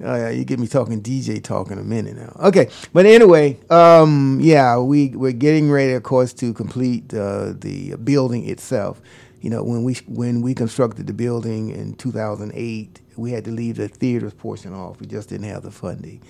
yeah, 0.00 0.30
you 0.30 0.44
get 0.44 0.58
me 0.58 0.68
talking 0.68 1.02
DJ 1.02 1.42
talk 1.42 1.70
in 1.70 1.78
a 1.78 1.82
minute 1.82 2.16
now. 2.16 2.36
Okay, 2.48 2.68
but 2.92 3.06
anyway, 3.06 3.58
um, 3.70 4.38
yeah, 4.40 4.78
we 4.78 5.08
we're 5.10 5.32
getting 5.32 5.70
ready, 5.70 5.92
of 5.92 6.02
course, 6.04 6.32
to 6.34 6.54
complete 6.54 7.12
uh, 7.12 7.54
the 7.56 7.96
building 7.96 8.48
itself. 8.48 9.00
You 9.40 9.50
know, 9.50 9.62
when 9.64 9.82
we 9.82 9.94
when 10.06 10.42
we 10.42 10.54
constructed 10.54 11.06
the 11.06 11.12
building 11.12 11.70
in 11.70 11.94
2008, 11.94 13.00
we 13.16 13.32
had 13.32 13.44
to 13.44 13.50
leave 13.50 13.76
the 13.76 13.88
theaters 13.88 14.34
portion 14.34 14.72
off. 14.72 15.00
We 15.00 15.06
just 15.06 15.28
didn't 15.28 15.48
have 15.48 15.62
the 15.62 15.70
funding, 15.72 16.22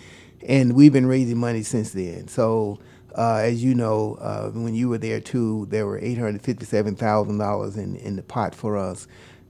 and 0.46 0.72
we've 0.74 0.92
been 0.92 1.06
raising 1.06 1.38
money 1.38 1.62
since 1.62 1.92
then. 1.92 2.28
So. 2.28 2.78
Uh, 3.16 3.40
as 3.42 3.64
you 3.64 3.74
know, 3.74 4.16
uh, 4.20 4.50
when 4.50 4.76
you 4.76 4.88
were 4.88 4.98
there 4.98 5.18
too, 5.18 5.66
there 5.70 5.86
were 5.86 5.98
eight 5.98 6.18
hundred 6.18 6.40
fifty-seven 6.42 6.94
thousand 6.94 7.38
dollars 7.38 7.76
in 7.76 7.96
in 7.96 8.14
the 8.14 8.22
pot 8.22 8.54
for 8.54 8.76
us 8.76 9.08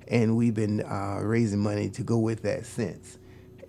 and 0.08 0.36
we've 0.36 0.54
been 0.54 0.80
uh, 0.82 1.20
raising 1.22 1.60
money 1.60 1.90
to 1.90 2.02
go 2.02 2.18
with 2.18 2.42
that 2.42 2.66
since. 2.66 3.18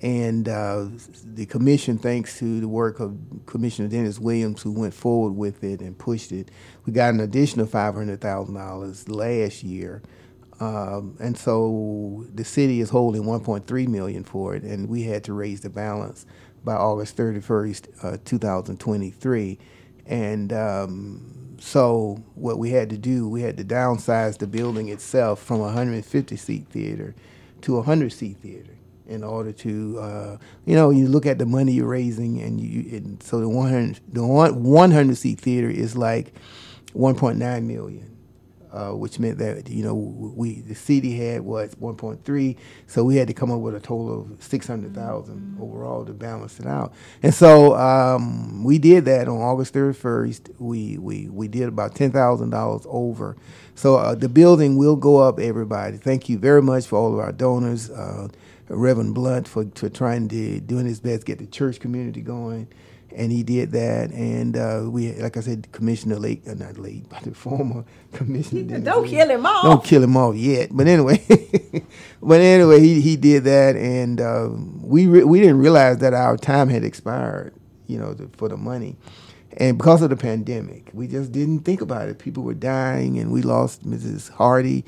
And 0.01 0.47
uh, 0.47 0.87
the 1.25 1.45
commission, 1.45 1.97
thanks 1.97 2.39
to 2.39 2.61
the 2.61 2.67
work 2.69 3.01
of 3.01 3.17
Commissioner 3.45 3.89
Dennis 3.89 4.17
Williams, 4.17 4.61
who 4.61 4.71
went 4.71 4.93
forward 4.93 5.31
with 5.31 5.61
it 5.63 5.81
and 5.81 5.97
pushed 5.97 6.31
it, 6.31 6.49
we 6.85 6.93
got 6.93 7.13
an 7.13 7.19
additional 7.19 7.65
five 7.65 7.95
hundred 7.95 8.21
thousand 8.21 8.55
dollars 8.55 9.09
last 9.09 9.61
year. 9.63 10.01
Um, 10.61 11.15
and 11.19 11.37
so 11.37 12.25
the 12.33 12.43
city 12.43 12.81
is 12.81 12.89
holding 12.89 13.23
1.3 13.23 13.87
million 13.87 14.25
for 14.25 14.55
it, 14.55 14.63
and 14.63 14.89
we 14.89 15.03
had 15.03 15.23
to 15.25 15.33
raise 15.33 15.61
the 15.61 15.69
balance 15.69 16.25
by 16.65 16.73
August 16.73 17.15
31st, 17.15 18.13
uh, 18.13 18.17
2023. 18.25 19.57
And 20.05 20.51
um, 20.51 21.48
so 21.59 22.23
what 22.35 22.57
we 22.57 22.71
had 22.71 22.89
to 22.89 22.97
do, 22.97 23.27
we 23.27 23.41
had 23.41 23.57
to 23.57 23.63
downsize 23.63 24.37
the 24.37 24.47
building 24.47 24.89
itself 24.89 25.41
from 25.41 25.57
a 25.57 25.63
150 25.63 26.35
seat 26.35 26.67
theater 26.69 27.15
to 27.61 27.75
a 27.75 27.79
100 27.79 28.11
seat 28.11 28.37
theater 28.37 28.73
in 29.07 29.23
order 29.23 29.51
to, 29.51 29.99
uh, 29.99 30.37
you 30.65 30.75
know, 30.75 30.91
you 30.91 31.07
look 31.07 31.25
at 31.25 31.39
the 31.39 31.45
money 31.45 31.73
you're 31.73 31.87
raising, 31.87 32.39
and 32.41 32.61
you, 32.61 32.95
and 32.95 33.21
so 33.21 33.39
the 33.39 33.49
100 33.49 33.99
the 34.13 34.25
100 34.25 35.17
seat 35.17 35.39
theater 35.39 35.69
is 35.69 35.97
like 35.97 36.33
1.9 36.93 37.63
million. 37.63 38.17
Uh, 38.71 38.91
which 38.91 39.19
meant 39.19 39.37
that 39.39 39.69
you 39.69 39.83
know 39.83 39.95
we 39.95 40.61
the 40.61 40.75
city 40.75 41.17
had 41.17 41.41
what 41.41 41.71
1.3, 41.79 42.57
so 42.87 43.03
we 43.03 43.15
had 43.15 43.27
to 43.27 43.33
come 43.33 43.51
up 43.51 43.59
with 43.59 43.75
a 43.75 43.79
total 43.79 44.21
of 44.21 44.43
600,000 44.43 45.35
mm-hmm. 45.35 45.63
overall 45.63 46.05
to 46.05 46.13
balance 46.13 46.59
it 46.59 46.67
out. 46.67 46.93
And 47.23 47.33
so 47.33 47.75
um, 47.75 48.63
we 48.63 48.77
did 48.77 49.05
that 49.05 49.27
on 49.27 49.37
August 49.37 49.73
31st. 49.73 50.55
We 50.59 50.97
we 50.97 51.29
we 51.29 51.47
did 51.47 51.67
about 51.67 51.95
ten 51.95 52.11
thousand 52.11 52.51
dollars 52.51 52.85
over. 52.87 53.35
So 53.75 53.95
uh, 53.95 54.15
the 54.15 54.29
building 54.29 54.77
will 54.77 54.95
go 54.95 55.17
up. 55.17 55.39
Everybody, 55.39 55.97
thank 55.97 56.29
you 56.29 56.37
very 56.37 56.61
much 56.61 56.85
for 56.85 56.97
all 56.97 57.13
of 57.13 57.19
our 57.19 57.31
donors. 57.31 57.89
Uh, 57.89 58.27
Reverend 58.69 59.15
Blunt 59.15 59.47
for, 59.47 59.65
for 59.73 59.89
trying 59.89 60.27
to 60.29 60.59
doing 60.59 60.85
his 60.85 60.99
best 60.99 61.21
to 61.21 61.25
get 61.25 61.39
the 61.39 61.47
church 61.47 61.79
community 61.79 62.21
going 62.21 62.67
and 63.15 63.31
he 63.31 63.43
did 63.43 63.71
that. 63.71 64.11
And 64.11 64.57
uh, 64.57 64.83
we, 64.85 65.13
like 65.13 65.37
I 65.37 65.41
said, 65.41 65.71
Commissioner 65.71 66.17
Lake, 66.17 66.43
uh, 66.47 66.53
not 66.53 66.77
Lake, 66.77 67.09
but 67.09 67.23
the 67.23 67.33
former 67.33 67.85
commissioner. 68.13 68.79
Don't 68.79 69.07
kill 69.07 69.29
him 69.29 69.45
off. 69.45 69.63
Don't 69.63 69.83
kill 69.83 70.03
him 70.03 70.17
off 70.17 70.35
yet. 70.35 70.69
But 70.71 70.87
anyway, 70.87 71.23
but 72.21 72.41
anyway, 72.41 72.79
he, 72.79 73.01
he 73.01 73.15
did 73.15 73.43
that, 73.45 73.75
and 73.75 74.21
uh, 74.21 74.49
we 74.81 75.07
re- 75.07 75.23
we 75.23 75.39
didn't 75.39 75.59
realize 75.59 75.97
that 75.99 76.13
our 76.13 76.37
time 76.37 76.69
had 76.69 76.83
expired, 76.83 77.53
you 77.87 77.97
know, 77.97 78.13
the, 78.13 78.29
for 78.37 78.49
the 78.49 78.57
money. 78.57 78.95
And 79.57 79.77
because 79.77 80.01
of 80.01 80.09
the 80.09 80.15
pandemic, 80.15 80.91
we 80.93 81.07
just 81.07 81.31
didn't 81.31 81.61
think 81.61 81.81
about 81.81 82.07
it. 82.07 82.19
People 82.19 82.43
were 82.43 82.53
dying, 82.53 83.17
and 83.17 83.31
we 83.31 83.41
lost 83.41 83.83
Mrs. 83.83 84.29
Hardy, 84.29 84.85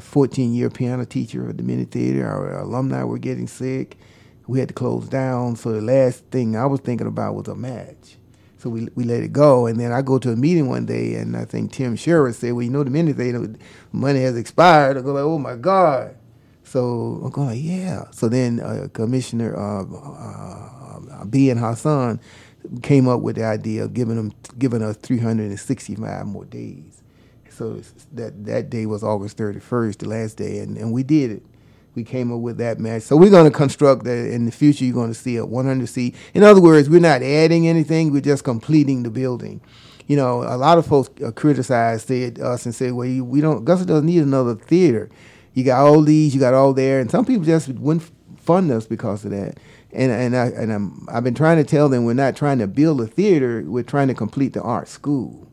14 0.00 0.54
year 0.54 0.70
piano 0.70 1.04
teacher 1.04 1.48
at 1.48 1.56
the 1.56 1.62
Mini 1.62 1.84
Theater. 1.84 2.26
Our 2.26 2.60
alumni 2.60 3.02
were 3.04 3.18
getting 3.18 3.48
sick 3.48 3.98
we 4.46 4.58
had 4.58 4.68
to 4.68 4.74
close 4.74 5.08
down. 5.08 5.56
So 5.56 5.72
the 5.72 5.80
last 5.80 6.24
thing 6.26 6.56
I 6.56 6.66
was 6.66 6.80
thinking 6.80 7.06
about 7.06 7.34
was 7.34 7.48
a 7.48 7.54
match. 7.54 8.16
So 8.58 8.70
we 8.70 8.88
we 8.94 9.02
let 9.04 9.24
it 9.24 9.32
go, 9.32 9.66
and 9.66 9.78
then 9.80 9.90
I 9.90 10.02
go 10.02 10.18
to 10.18 10.30
a 10.30 10.36
meeting 10.36 10.68
one 10.68 10.86
day, 10.86 11.14
and 11.14 11.36
I 11.36 11.44
think 11.44 11.72
Tim 11.72 11.96
Sherritt 11.96 12.34
said, 12.34 12.52
"Well, 12.52 12.62
you 12.62 12.70
know, 12.70 12.84
the 12.84 12.90
minute 12.90 13.16
they 13.16 13.32
money 13.90 14.22
has 14.22 14.36
expired, 14.36 14.96
I 14.96 15.00
go 15.00 15.12
like, 15.12 15.24
oh 15.24 15.38
my 15.38 15.56
god." 15.56 16.16
So 16.62 17.20
I'm 17.24 17.30
going, 17.30 17.60
yeah. 17.60 18.04
So 18.12 18.28
then 18.28 18.60
uh, 18.60 18.86
Commissioner 18.92 19.56
uh, 19.56 19.82
uh, 19.82 21.24
Ben 21.24 21.56
Hasan 21.58 22.20
came 22.82 23.08
up 23.08 23.20
with 23.20 23.36
the 23.36 23.44
idea 23.44 23.84
of 23.84 23.94
giving 23.94 24.16
them 24.16 24.32
giving 24.58 24.82
us 24.82 24.96
365 24.96 26.26
more 26.26 26.44
days. 26.44 27.02
So 27.50 27.80
that 28.12 28.44
that 28.46 28.70
day 28.70 28.86
was 28.86 29.02
August 29.02 29.36
31st, 29.38 29.98
the 29.98 30.08
last 30.08 30.36
day, 30.36 30.60
and, 30.60 30.76
and 30.76 30.92
we 30.92 31.02
did 31.02 31.32
it 31.32 31.42
we 31.94 32.04
came 32.04 32.32
up 32.32 32.40
with 32.40 32.58
that 32.58 32.78
match. 32.78 33.02
So 33.02 33.16
we're 33.16 33.30
going 33.30 33.50
to 33.50 33.56
construct 33.56 34.04
that 34.04 34.32
in 34.32 34.46
the 34.46 34.52
future. 34.52 34.84
You're 34.84 34.94
going 34.94 35.12
to 35.12 35.18
see 35.18 35.36
a 35.36 35.44
100 35.44 35.86
seat. 35.88 36.14
In 36.34 36.42
other 36.42 36.60
words, 36.60 36.88
we're 36.88 37.00
not 37.00 37.22
adding 37.22 37.68
anything. 37.68 38.12
We're 38.12 38.22
just 38.22 38.44
completing 38.44 39.02
the 39.02 39.10
building. 39.10 39.60
You 40.06 40.16
know, 40.16 40.42
a 40.42 40.56
lot 40.56 40.78
of 40.78 40.86
folks 40.86 41.10
uh, 41.22 41.30
criticized 41.30 42.08
said, 42.08 42.40
us 42.40 42.66
and 42.66 42.74
said, 42.74 42.92
"Well, 42.92 43.06
you, 43.06 43.24
we 43.24 43.40
don't. 43.40 43.58
Augusta 43.58 43.86
doesn't 43.86 44.06
need 44.06 44.22
another 44.22 44.54
theater. 44.54 45.08
You 45.54 45.64
got 45.64 45.86
all 45.86 46.02
these, 46.02 46.34
you 46.34 46.40
got 46.40 46.54
all 46.54 46.72
there." 46.72 47.00
And 47.00 47.10
some 47.10 47.24
people 47.24 47.44
just 47.44 47.68
wouldn't 47.68 48.10
fund 48.36 48.70
us 48.72 48.86
because 48.86 49.24
of 49.24 49.30
that. 49.30 49.58
And 49.92 50.10
and 50.10 50.36
I 50.36 50.46
and 50.46 50.72
I'm, 50.72 51.06
I've 51.10 51.24
been 51.24 51.34
trying 51.34 51.58
to 51.58 51.64
tell 51.64 51.88
them 51.88 52.04
we're 52.04 52.14
not 52.14 52.36
trying 52.36 52.58
to 52.58 52.66
build 52.66 53.00
a 53.00 53.06
theater. 53.06 53.62
We're 53.64 53.84
trying 53.84 54.08
to 54.08 54.14
complete 54.14 54.54
the 54.54 54.62
art 54.62 54.88
school. 54.88 55.48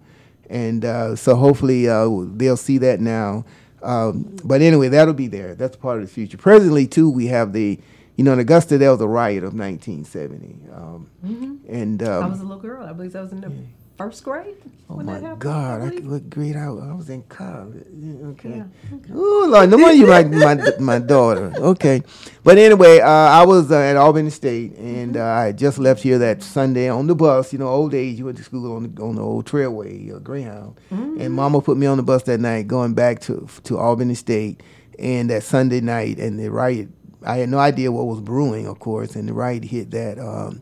And 0.50 0.84
uh, 0.84 1.16
so 1.16 1.36
hopefully 1.36 1.88
uh, 1.88 2.10
they'll 2.34 2.58
see 2.58 2.80
that 2.80 3.00
now. 3.00 3.46
Um, 3.82 4.38
but 4.44 4.62
anyway, 4.62 4.90
that'll 4.90 5.14
be 5.14 5.28
there. 5.28 5.56
That's 5.56 5.76
part 5.76 6.02
of 6.02 6.08
the 6.08 6.14
future. 6.14 6.38
Presently, 6.38 6.88
too, 6.88 7.10
we 7.10 7.28
have 7.28 7.54
the, 7.54 7.80
you 8.16 8.24
know, 8.24 8.34
in 8.34 8.40
Augusta, 8.40 8.78
there 8.78 8.92
was 8.92 9.02
a 9.02 9.08
riot 9.08 9.44
of 9.44 9.54
1970. 9.54 10.72
Um, 10.74 11.10
mm-hmm. 11.26 11.56
And 11.74 12.04
um, 12.04 12.24
I 12.24 12.28
was 12.28 12.40
a 12.42 12.44
little 12.44 12.62
girl. 12.62 12.86
I 12.86 12.94
believe 12.94 13.16
I 13.16 13.22
was 13.22 13.32
in 13.32 13.42
the 13.42 13.50
yeah 13.50 13.79
first 14.00 14.24
grade. 14.24 14.56
Oh 14.90 14.96
my 14.96 15.20
God! 15.38 15.82
I, 15.82 15.88
what 16.00 16.30
grade 16.30 16.56
I, 16.56 16.68
I 16.68 16.94
was 16.94 17.10
in 17.10 17.22
college. 17.24 17.86
Okay. 18.32 18.50
Yeah, 18.58 18.96
okay. 18.96 19.12
Oh 19.14 19.48
Lord, 19.52 19.70
no 19.70 19.78
wonder 19.78 19.94
you 19.94 20.08
like 20.08 20.30
my 20.30 20.56
my 20.80 21.00
daughter. 21.00 21.52
Okay, 21.58 22.02
but 22.44 22.58
anyway, 22.58 23.02
uh, 23.02 23.10
I 23.10 23.46
was 23.46 23.72
uh, 23.72 23.78
at 23.78 23.98
Albany 23.98 24.30
State, 24.30 24.78
and 24.78 25.18
uh, 25.18 25.26
I 25.26 25.52
just 25.52 25.78
left 25.80 26.02
here 26.02 26.18
that 26.20 26.42
Sunday 26.42 26.88
on 26.88 27.08
the 27.08 27.14
bus. 27.14 27.52
You 27.52 27.60
know, 27.60 27.68
old 27.68 27.94
age. 27.94 28.18
You 28.18 28.26
went 28.26 28.38
to 28.38 28.44
school 28.44 28.74
on 28.74 28.84
the 28.84 29.02
on 29.02 29.16
the 29.16 29.22
old 29.22 29.46
Trailway, 29.46 30.16
uh, 30.16 30.20
Greyhound, 30.20 30.80
mm-hmm. 30.92 31.20
and 31.20 31.34
Mama 31.34 31.62
put 31.62 31.78
me 31.78 31.86
on 31.86 31.98
the 31.98 32.04
bus 32.04 32.24
that 32.24 32.40
night, 32.40 32.68
going 32.68 32.94
back 32.94 33.20
to 33.22 33.48
to 33.66 33.78
Albany 33.78 34.16
State, 34.16 34.64
and 34.98 35.30
that 35.30 35.44
Sunday 35.44 35.82
night, 35.82 36.18
and 36.20 36.40
the 36.40 36.50
riot. 36.50 36.88
I 37.22 37.40
had 37.40 37.50
no 37.50 37.60
idea 37.60 37.92
what 37.92 38.08
was 38.08 38.22
brewing, 38.22 38.66
of 38.66 38.80
course, 38.80 39.18
and 39.18 39.28
the 39.28 39.34
riot 39.34 39.66
hit 39.66 39.92
that. 39.92 40.18
Um, 40.18 40.62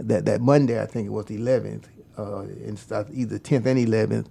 that, 0.00 0.26
that 0.26 0.40
Monday, 0.40 0.80
I 0.80 0.86
think 0.86 1.06
it 1.06 1.10
was 1.10 1.26
the 1.26 1.36
11th, 1.36 1.86
uh, 2.18 2.40
in 2.42 2.76
either 3.12 3.38
10th 3.38 3.66
and 3.66 3.88
11th. 3.88 4.26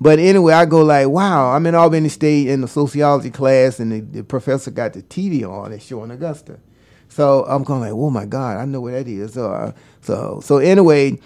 But 0.00 0.18
anyway, 0.18 0.54
I 0.54 0.64
go 0.64 0.82
like, 0.82 1.08
wow, 1.08 1.50
I'm 1.50 1.66
in 1.66 1.74
Albany 1.74 2.08
State 2.08 2.48
in 2.48 2.60
the 2.60 2.68
sociology 2.68 3.30
class, 3.30 3.80
and 3.80 3.92
the, 3.92 4.00
the 4.00 4.24
professor 4.24 4.70
got 4.70 4.92
the 4.92 5.02
TV 5.02 5.48
on 5.48 5.72
and 5.72 5.82
showing 5.82 6.10
Augusta. 6.10 6.60
So 7.08 7.44
I'm 7.46 7.62
going 7.64 7.80
like, 7.80 7.92
oh 7.92 8.10
my 8.10 8.24
God, 8.24 8.56
I 8.56 8.64
know 8.64 8.80
what 8.80 8.92
that 8.92 9.08
is. 9.08 9.34
So, 9.34 9.52
uh, 9.52 9.72
so, 10.00 10.40
so 10.42 10.58
anyway, 10.58 11.18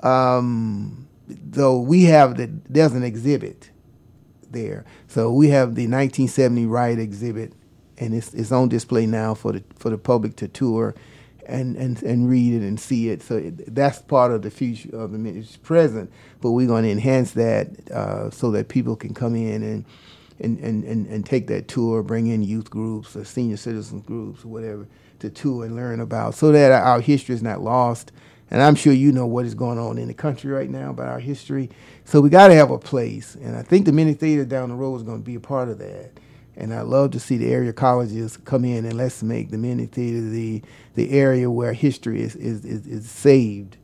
um, 0.00 1.06
though 1.28 1.78
we 1.78 2.04
have 2.04 2.36
the 2.36 2.50
there's 2.68 2.92
an 2.94 3.04
exhibit 3.04 3.70
there. 4.50 4.84
So 5.06 5.32
we 5.32 5.48
have 5.48 5.74
the 5.74 5.82
1970 5.82 6.66
riot 6.66 6.98
exhibit, 6.98 7.52
and 7.98 8.14
it's 8.14 8.34
it's 8.34 8.50
on 8.50 8.68
display 8.68 9.06
now 9.06 9.34
for 9.34 9.52
the 9.52 9.62
for 9.76 9.90
the 9.90 9.98
public 9.98 10.36
to 10.36 10.48
tour 10.48 10.94
and, 11.48 11.76
and, 11.76 12.02
and 12.02 12.28
read 12.28 12.54
it 12.54 12.66
and 12.66 12.78
see 12.78 13.08
it. 13.08 13.22
So 13.22 13.36
it, 13.36 13.74
that's 13.74 14.00
part 14.00 14.32
of 14.32 14.42
the 14.42 14.50
future 14.50 14.94
of 14.96 15.12
the 15.12 15.28
it's 15.28 15.56
present, 15.56 16.12
but 16.40 16.52
we're 16.52 16.66
going 16.66 16.84
to 16.84 16.90
enhance 16.90 17.32
that 17.32 17.90
uh, 17.90 18.30
so 18.30 18.50
that 18.52 18.68
people 18.68 18.94
can 18.94 19.14
come 19.14 19.34
in 19.34 19.62
and, 19.62 19.84
and, 20.38 20.58
and, 20.60 20.84
and, 20.84 21.06
and 21.06 21.26
take 21.26 21.46
that 21.48 21.66
tour, 21.66 22.02
bring 22.02 22.28
in 22.28 22.42
youth 22.42 22.70
groups 22.70 23.16
or 23.16 23.24
senior 23.24 23.56
citizen 23.56 24.00
groups 24.00 24.44
or 24.44 24.48
whatever 24.48 24.86
to 25.20 25.30
tour 25.30 25.64
and 25.64 25.74
learn 25.74 26.00
about 26.00 26.34
so 26.34 26.52
that 26.52 26.70
our 26.70 27.00
history 27.00 27.34
is 27.34 27.42
not 27.42 27.60
lost. 27.60 28.12
And 28.50 28.62
I'm 28.62 28.76
sure 28.76 28.92
you 28.92 29.12
know 29.12 29.26
what 29.26 29.44
is 29.44 29.54
going 29.54 29.78
on 29.78 29.98
in 29.98 30.08
the 30.08 30.14
country 30.14 30.50
right 30.50 30.70
now 30.70 30.90
about 30.90 31.08
our 31.08 31.18
history. 31.18 31.70
So 32.04 32.20
we 32.20 32.30
got 32.30 32.48
to 32.48 32.54
have 32.54 32.70
a 32.70 32.78
place. 32.78 33.34
And 33.34 33.56
I 33.56 33.62
think 33.62 33.84
the 33.84 33.92
mini 33.92 34.14
theater 34.14 34.44
down 34.44 34.70
the 34.70 34.74
road 34.74 34.96
is 34.96 35.02
going 35.02 35.18
to 35.18 35.24
be 35.24 35.34
a 35.34 35.40
part 35.40 35.68
of 35.68 35.78
that. 35.78 36.12
And 36.58 36.74
I 36.74 36.80
love 36.80 37.12
to 37.12 37.20
see 37.20 37.36
the 37.36 37.52
area 37.52 37.72
colleges 37.72 38.36
come 38.36 38.64
in 38.64 38.84
and 38.84 38.94
let's 38.94 39.22
make 39.22 39.50
the 39.50 39.56
mini 39.56 39.86
theater 39.86 40.20
the 40.20 40.60
the 40.96 41.10
area 41.12 41.48
where 41.48 41.72
history 41.72 42.20
is, 42.20 42.34
is, 42.34 42.64
is, 42.64 42.84
is 42.88 43.08
saved 43.08 43.76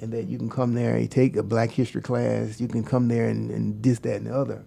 and 0.00 0.12
that 0.12 0.28
you 0.28 0.38
can 0.38 0.48
come 0.48 0.74
there 0.74 0.94
and 0.94 1.10
take 1.10 1.34
a 1.34 1.42
black 1.42 1.72
history 1.72 2.00
class. 2.00 2.60
You 2.60 2.68
can 2.68 2.84
come 2.84 3.08
there 3.08 3.28
and, 3.28 3.50
and 3.50 3.82
this, 3.82 3.98
that, 3.98 4.18
and 4.18 4.28
the 4.28 4.34
other, 4.34 4.64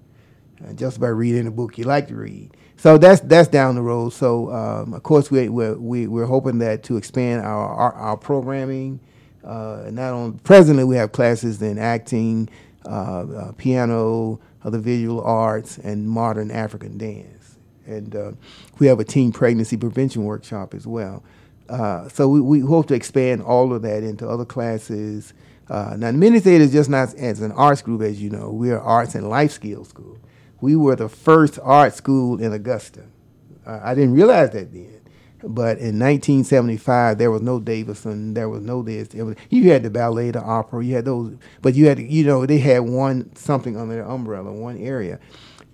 uh, 0.67 0.73
just 0.73 0.99
by 0.99 1.07
reading 1.07 1.47
a 1.47 1.51
book 1.51 1.77
you 1.77 1.85
like 1.85 2.09
to 2.09 2.15
read. 2.15 2.51
So 2.75 2.97
that's 2.97 3.21
that's 3.21 3.47
down 3.47 3.75
the 3.75 3.81
road. 3.81 4.09
So 4.09 4.51
um, 4.51 4.93
of 4.93 5.03
course 5.03 5.31
we 5.31 5.47
we're, 5.47 5.77
we, 5.77 6.07
we're 6.07 6.25
hoping 6.25 6.57
that 6.59 6.83
to 6.83 6.97
expand 6.97 7.45
our 7.45 7.69
our, 7.69 7.93
our 7.93 8.17
programming. 8.17 8.99
Uh, 9.41 9.89
not 9.89 10.11
only 10.11 10.37
presently 10.39 10.83
we 10.83 10.97
have 10.97 11.13
classes 11.13 11.61
in 11.61 11.77
acting, 11.77 12.49
uh, 12.85 12.89
uh 12.89 13.51
piano, 13.53 14.41
other 14.65 14.79
visual 14.79 15.21
arts, 15.21 15.77
and 15.77 16.09
modern 16.09 16.51
African 16.51 16.97
dance 16.97 17.42
and 17.85 18.15
uh, 18.15 18.31
we 18.79 18.87
have 18.87 18.99
a 18.99 19.03
teen 19.03 19.31
pregnancy 19.31 19.77
prevention 19.77 20.23
workshop 20.23 20.73
as 20.73 20.87
well. 20.87 21.23
Uh, 21.69 22.07
so 22.09 22.27
we, 22.27 22.41
we 22.41 22.59
hope 22.59 22.87
to 22.87 22.93
expand 22.93 23.41
all 23.41 23.73
of 23.73 23.81
that 23.81 24.03
into 24.03 24.27
other 24.27 24.45
classes. 24.45 25.33
Uh, 25.69 25.95
now, 25.97 26.11
Mini 26.11 26.39
Theater 26.39 26.63
is 26.63 26.71
just 26.71 26.89
not 26.89 27.13
as 27.15 27.41
an 27.41 27.51
arts 27.53 27.81
group, 27.81 28.01
as 28.01 28.21
you 28.21 28.29
know. 28.29 28.51
We 28.51 28.71
are 28.71 28.81
arts 28.81 29.15
and 29.15 29.29
life 29.29 29.51
skills 29.51 29.89
school. 29.89 30.17
We 30.61 30.75
were 30.75 30.95
the 30.95 31.09
first 31.09 31.59
art 31.61 31.93
school 31.93 32.41
in 32.41 32.53
Augusta. 32.53 33.03
Uh, 33.65 33.79
I 33.83 33.95
didn't 33.95 34.13
realize 34.13 34.51
that 34.51 34.73
then. 34.73 35.01
But 35.45 35.77
in 35.79 35.99
1975, 35.99 37.17
there 37.17 37.29
was 37.29 37.41
no 37.41 37.59
Davidson, 37.59 38.33
there 38.33 38.47
was 38.47 38.61
no 38.61 38.81
this. 38.81 39.13
Was, 39.13 39.35
you 39.49 39.71
had 39.71 39.83
the 39.83 39.89
ballet, 39.89 40.31
the 40.31 40.41
opera, 40.41 40.83
you 40.83 40.95
had 40.95 41.03
those, 41.03 41.35
but 41.61 41.75
you 41.75 41.87
had, 41.87 41.99
you 41.99 42.23
know, 42.23 42.45
they 42.45 42.59
had 42.59 42.79
one 42.79 43.35
something 43.35 43.75
under 43.75 43.95
their 43.95 44.05
umbrella, 44.05 44.53
one 44.53 44.77
area. 44.77 45.19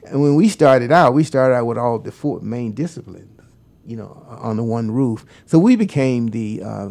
And 0.06 0.22
when 0.22 0.36
we 0.36 0.50
started 0.50 0.92
out, 0.92 1.14
we 1.14 1.24
started 1.24 1.56
out 1.56 1.66
with 1.66 1.78
all 1.78 2.00
the 2.00 2.12
four 2.12 2.40
main 2.42 2.74
disciplines, 2.74 3.40
you 3.86 3.98
know, 3.98 4.26
on 4.28 4.58
the 4.58 4.64
one 4.64 4.92
roof. 4.92 5.26
So 5.46 5.60
we 5.60 5.76
became 5.76 6.28
the 6.28 6.62
uh, 6.64 6.90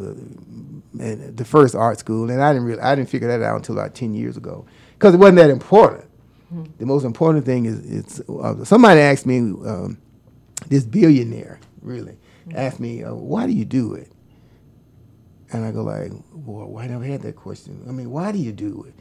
the 0.94 1.44
first 1.44 1.74
art 1.74 1.98
school, 1.98 2.30
and 2.30 2.42
I 2.42 2.52
didn't 2.52 2.66
really, 2.66 2.80
I 2.80 2.94
didn't 2.94 3.08
figure 3.08 3.28
that 3.28 3.42
out 3.42 3.56
until 3.56 3.78
about 3.78 3.94
ten 3.94 4.14
years 4.14 4.36
ago 4.36 4.66
because 4.94 5.14
it 5.14 5.18
wasn't 5.18 5.36
that 5.36 5.50
important. 5.50 6.04
Mm-hmm. 6.52 6.72
The 6.78 6.86
most 6.86 7.04
important 7.04 7.44
thing 7.44 7.66
is 7.66 7.78
it's 7.90 8.20
uh, 8.28 8.64
somebody 8.64 9.00
asked 9.00 9.26
me 9.26 9.38
um, 9.38 9.98
this 10.68 10.84
billionaire 10.84 11.60
really 11.82 12.16
mm-hmm. 12.46 12.58
asked 12.58 12.80
me 12.80 13.04
uh, 13.04 13.14
why 13.14 13.46
do 13.46 13.52
you 13.52 13.64
do 13.64 13.94
it, 13.94 14.10
and 15.52 15.64
I 15.64 15.72
go 15.72 15.82
like, 15.82 16.12
well, 16.32 16.66
why 16.66 16.86
never 16.86 17.04
had 17.04 17.22
that 17.22 17.36
question? 17.36 17.84
I 17.88 17.92
mean, 17.92 18.10
why 18.10 18.32
do 18.32 18.38
you 18.38 18.52
do 18.52 18.84
it? 18.88 18.94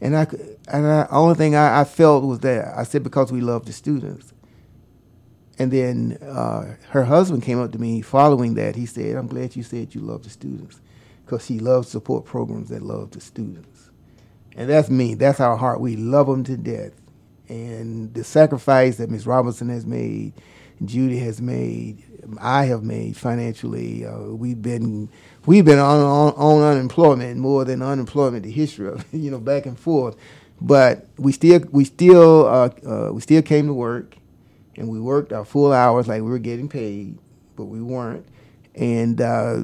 And 0.00 0.16
I 0.16 0.26
and 0.68 0.84
the 0.84 1.08
only 1.10 1.34
thing 1.36 1.54
I, 1.56 1.80
I, 1.80 1.84
felt 1.84 2.24
was 2.24 2.40
that 2.40 2.76
I 2.76 2.82
said 2.84 3.02
because 3.02 3.32
we 3.32 3.40
love 3.40 3.66
the 3.66 3.72
students. 3.72 4.32
And 5.58 5.72
then 5.72 6.18
uh, 6.22 6.76
her 6.90 7.04
husband 7.04 7.42
came 7.44 7.60
up 7.60 7.72
to 7.72 7.78
me 7.78 8.02
following 8.02 8.54
that. 8.54 8.76
He 8.76 8.86
said, 8.86 9.16
"I'm 9.16 9.28
glad 9.28 9.56
you 9.56 9.62
said 9.62 9.94
you 9.94 10.00
love 10.00 10.24
the 10.24 10.30
students, 10.30 10.80
because 11.24 11.46
she 11.46 11.58
loves 11.60 11.88
support 11.88 12.24
programs 12.24 12.70
that 12.70 12.82
love 12.82 13.12
the 13.12 13.20
students." 13.20 13.90
And 14.56 14.70
that's 14.70 14.90
me. 14.90 15.14
That's 15.14 15.40
our 15.40 15.56
heart. 15.56 15.80
We 15.80 15.96
love 15.96 16.26
them 16.26 16.44
to 16.44 16.56
death, 16.56 16.92
And 17.48 18.14
the 18.14 18.24
sacrifice 18.24 18.96
that 18.98 19.10
Ms. 19.10 19.26
Robinson 19.26 19.68
has 19.68 19.84
made, 19.84 20.32
Judy 20.84 21.18
has 21.18 21.40
made, 21.42 22.02
I 22.40 22.66
have 22.66 22.82
made 22.82 23.16
financially, 23.16 24.06
uh, 24.06 24.18
we've 24.18 24.62
been 24.62 25.08
we've 25.46 25.64
been 25.64 25.78
on, 25.78 26.00
on, 26.00 26.32
on 26.34 26.62
unemployment 26.62 27.36
more 27.38 27.64
than 27.64 27.82
unemployment 27.82 28.44
the 28.44 28.50
history 28.50 28.88
of 28.88 29.04
you 29.12 29.30
know 29.30 29.38
back 29.38 29.66
and 29.66 29.78
forth, 29.78 30.16
but 30.60 31.06
we 31.18 31.32
still 31.32 31.60
we 31.70 31.84
still 31.84 32.46
uh, 32.46 32.70
uh, 32.86 33.10
we 33.12 33.20
still 33.20 33.42
came 33.42 33.66
to 33.66 33.74
work, 33.74 34.16
and 34.76 34.88
we 34.88 35.00
worked 35.00 35.32
our 35.32 35.44
full 35.44 35.72
hours 35.72 36.08
like 36.08 36.22
we 36.22 36.30
were 36.30 36.38
getting 36.38 36.68
paid, 36.68 37.18
but 37.56 37.64
we 37.66 37.82
weren't, 37.82 38.26
and 38.74 39.20
uh, 39.20 39.62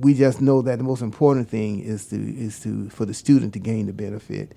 we 0.00 0.14
just 0.14 0.40
know 0.40 0.62
that 0.62 0.78
the 0.78 0.84
most 0.84 1.02
important 1.02 1.48
thing 1.48 1.80
is 1.80 2.06
to 2.06 2.16
is 2.16 2.60
to 2.60 2.88
for 2.90 3.04
the 3.04 3.14
student 3.14 3.52
to 3.54 3.58
gain 3.58 3.86
the 3.86 3.92
benefit. 3.92 4.52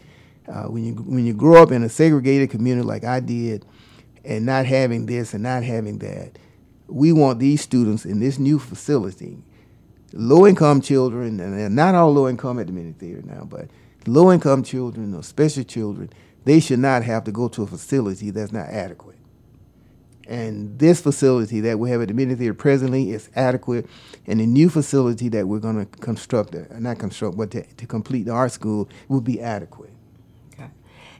Uh, 0.47 0.63
when 0.63 0.83
you 0.83 0.93
when 0.93 1.25
you 1.25 1.33
grow 1.33 1.61
up 1.61 1.71
in 1.71 1.83
a 1.83 1.89
segregated 1.89 2.49
community 2.49 2.85
like 2.85 3.03
I 3.03 3.19
did, 3.19 3.65
and 4.25 4.45
not 4.45 4.65
having 4.65 5.05
this 5.05 5.33
and 5.33 5.43
not 5.43 5.63
having 5.63 5.99
that, 5.99 6.37
we 6.87 7.11
want 7.11 7.39
these 7.39 7.61
students 7.61 8.05
in 8.05 8.19
this 8.19 8.37
new 8.37 8.59
facility, 8.59 9.43
low 10.13 10.45
income 10.45 10.81
children, 10.81 11.39
and 11.39 11.75
not 11.75 11.95
all 11.95 12.13
low 12.13 12.27
income 12.27 12.59
at 12.59 12.67
the 12.67 12.73
Mini 12.73 12.93
Theater 12.93 13.21
now, 13.23 13.45
but 13.49 13.69
low 14.07 14.31
income 14.31 14.63
children 14.63 15.13
or 15.13 15.23
special 15.23 15.63
children, 15.63 16.09
they 16.45 16.59
should 16.59 16.79
not 16.79 17.03
have 17.03 17.23
to 17.25 17.31
go 17.31 17.47
to 17.49 17.63
a 17.63 17.67
facility 17.67 18.31
that's 18.31 18.51
not 18.51 18.67
adequate. 18.67 19.17
And 20.27 20.79
this 20.79 21.01
facility 21.01 21.59
that 21.61 21.77
we 21.77 21.89
have 21.89 22.01
at 22.01 22.07
the 22.07 22.13
Mini 22.13 22.35
Theater 22.35 22.53
presently 22.53 23.11
is 23.11 23.29
adequate. 23.35 23.87
And 24.25 24.39
the 24.39 24.45
new 24.45 24.69
facility 24.69 25.27
that 25.29 25.47
we're 25.47 25.59
going 25.59 25.85
to 25.85 25.85
construct, 25.99 26.55
not 26.79 26.99
construct, 26.99 27.37
but 27.37 27.51
to, 27.51 27.63
to, 27.63 27.85
complete 27.85 28.23
the 28.23 28.31
art 28.31 28.51
school 28.51 28.87
will 29.09 29.21
be 29.21 29.41
adequate. 29.41 29.91
Okay. 30.53 30.69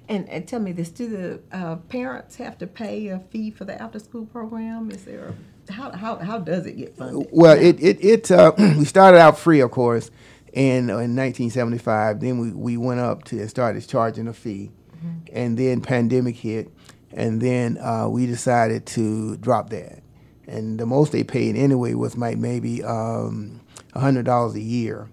And, 0.08 0.30
and 0.30 0.48
tell 0.48 0.62
me 0.62 0.72
this 0.72 0.90
do 0.90 1.10
the 1.10 1.42
uh, 1.52 1.76
parents 1.76 2.38
have 2.38 2.58
to 2.60 2.68
pay 2.68 3.08
a 3.08 3.20
fee 3.20 3.52
for 3.52 3.66
the 3.66 3.82
after 3.82 4.00
school 4.00 4.28
program? 4.28 4.92
Is 4.92 5.04
there 5.04 5.26
a, 5.26 5.36
how, 5.72 5.92
how, 5.92 6.18
how 6.18 6.38
does 6.40 6.66
it 6.66 6.78
get 6.78 6.96
funded? 6.96 7.28
Well, 7.32 7.58
it, 7.58 7.82
it, 7.82 8.04
it 8.04 8.32
uh, 8.32 8.54
we 8.58 8.86
started 8.86 9.20
out 9.20 9.40
free, 9.40 9.60
of 9.62 9.72
course, 9.72 10.12
and 10.54 10.90
uh, 10.90 11.00
in 11.00 11.16
1975. 11.16 12.20
Then 12.20 12.38
we, 12.38 12.52
we 12.52 12.78
went 12.78 13.00
up 13.00 13.24
to 13.26 13.40
and 13.40 13.50
started 13.50 13.88
charging 13.88 14.28
a 14.28 14.34
fee. 14.34 14.72
Mm-hmm. 14.96 15.18
And 15.34 15.58
then 15.58 15.82
pandemic 15.82 16.36
hit 16.36 16.72
and 17.14 17.42
then 17.42 17.78
uh, 17.78 18.08
we 18.08 18.26
decided 18.26 18.86
to 18.88 19.38
drop 19.38 19.70
that. 19.70 20.02
And 20.48 20.80
the 20.80 20.86
most 20.86 21.12
they 21.12 21.24
paid 21.24 21.56
anyway 21.56 21.94
was 21.94 22.18
like 22.18 22.38
maybe 22.38 22.84
um, 22.84 23.62
hundred 23.94 24.26
dollars 24.26 24.56
a 24.56 24.62
year. 24.62 25.10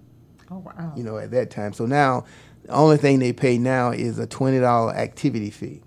Oh 0.50 0.58
wow! 0.58 0.92
You 0.96 1.04
know, 1.04 1.18
at 1.18 1.30
that 1.32 1.50
time. 1.50 1.72
So 1.72 1.86
now, 1.86 2.24
the 2.64 2.72
only 2.72 2.96
thing 2.96 3.18
they 3.18 3.32
pay 3.32 3.58
now 3.58 3.90
is 3.90 4.18
a 4.18 4.26
twenty 4.26 4.58
dollar 4.58 4.94
activity 4.94 5.50
fee. 5.50 5.82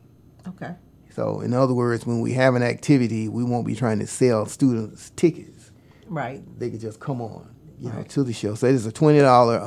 Okay. 0.48 0.74
So 1.14 1.42
in 1.42 1.54
other 1.54 1.74
words, 1.74 2.06
when 2.06 2.22
we 2.22 2.34
have 2.34 2.56
an 2.56 2.64
activity, 2.64 3.28
we 3.28 3.44
won't 3.44 3.68
be 3.68 3.76
trying 3.76 4.00
to 4.00 4.08
sell 4.08 4.46
students 4.46 5.12
tickets. 5.12 5.72
Right. 6.08 6.42
They 6.60 6.70
could 6.70 6.82
just 6.82 7.00
come 7.00 7.22
on, 7.22 7.54
you 7.80 7.90
right. 7.90 7.98
know, 8.00 8.04
to 8.04 8.24
the 8.24 8.34
show. 8.34 8.56
So 8.56 8.68
it 8.68 8.76
is 8.76 8.86
a 8.86 8.92
twenty 8.92 9.20
dollar 9.20 9.60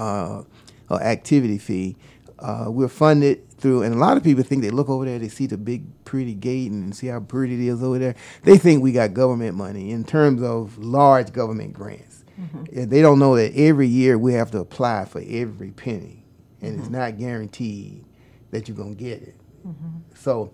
uh, 0.91 0.97
activity 0.97 1.59
fee. 1.59 1.97
Uh, 2.39 2.67
we're 2.69 2.89
funded 2.89 3.49
through, 3.59 3.83
and 3.83 3.95
a 3.95 3.99
lot 3.99 4.17
of 4.17 4.23
people 4.23 4.43
think 4.43 4.63
they 4.63 4.71
look 4.71 4.89
over 4.89 5.05
there, 5.05 5.19
they 5.19 5.29
see 5.29 5.47
the 5.47 5.57
big 5.57 6.05
pretty 6.05 6.35
gate 6.35 6.71
and 6.71 6.95
see 6.95 7.07
how 7.07 7.21
pretty 7.21 7.55
it 7.55 7.61
is 7.73 7.83
over 7.83 7.99
there. 7.99 8.15
They 8.43 8.59
think 8.59 8.83
we 8.83 8.93
got 8.93 9.15
government 9.15 9.57
money 9.57 9.91
in 9.93 10.05
terms 10.05 10.43
of 10.43 10.77
large 10.77 11.33
government 11.33 11.73
grants. 11.73 12.25
Mm-hmm. 12.39 12.89
They 12.89 13.01
don't 13.01 13.19
know 13.19 13.37
that 13.37 13.55
every 13.55 13.87
year 13.87 14.19
we 14.19 14.35
have 14.35 14.51
to 14.51 14.59
apply 14.59 15.07
for 15.07 15.23
every 15.27 15.71
penny, 15.71 16.27
and 16.61 16.73
mm-hmm. 16.73 16.81
it's 16.81 16.91
not 16.91 17.17
guaranteed 17.17 18.05
that 18.51 18.69
you're 18.69 18.77
gonna 18.77 18.95
get 18.95 19.23
it. 19.23 19.37
Mm-hmm. 19.67 19.99
So, 20.15 20.53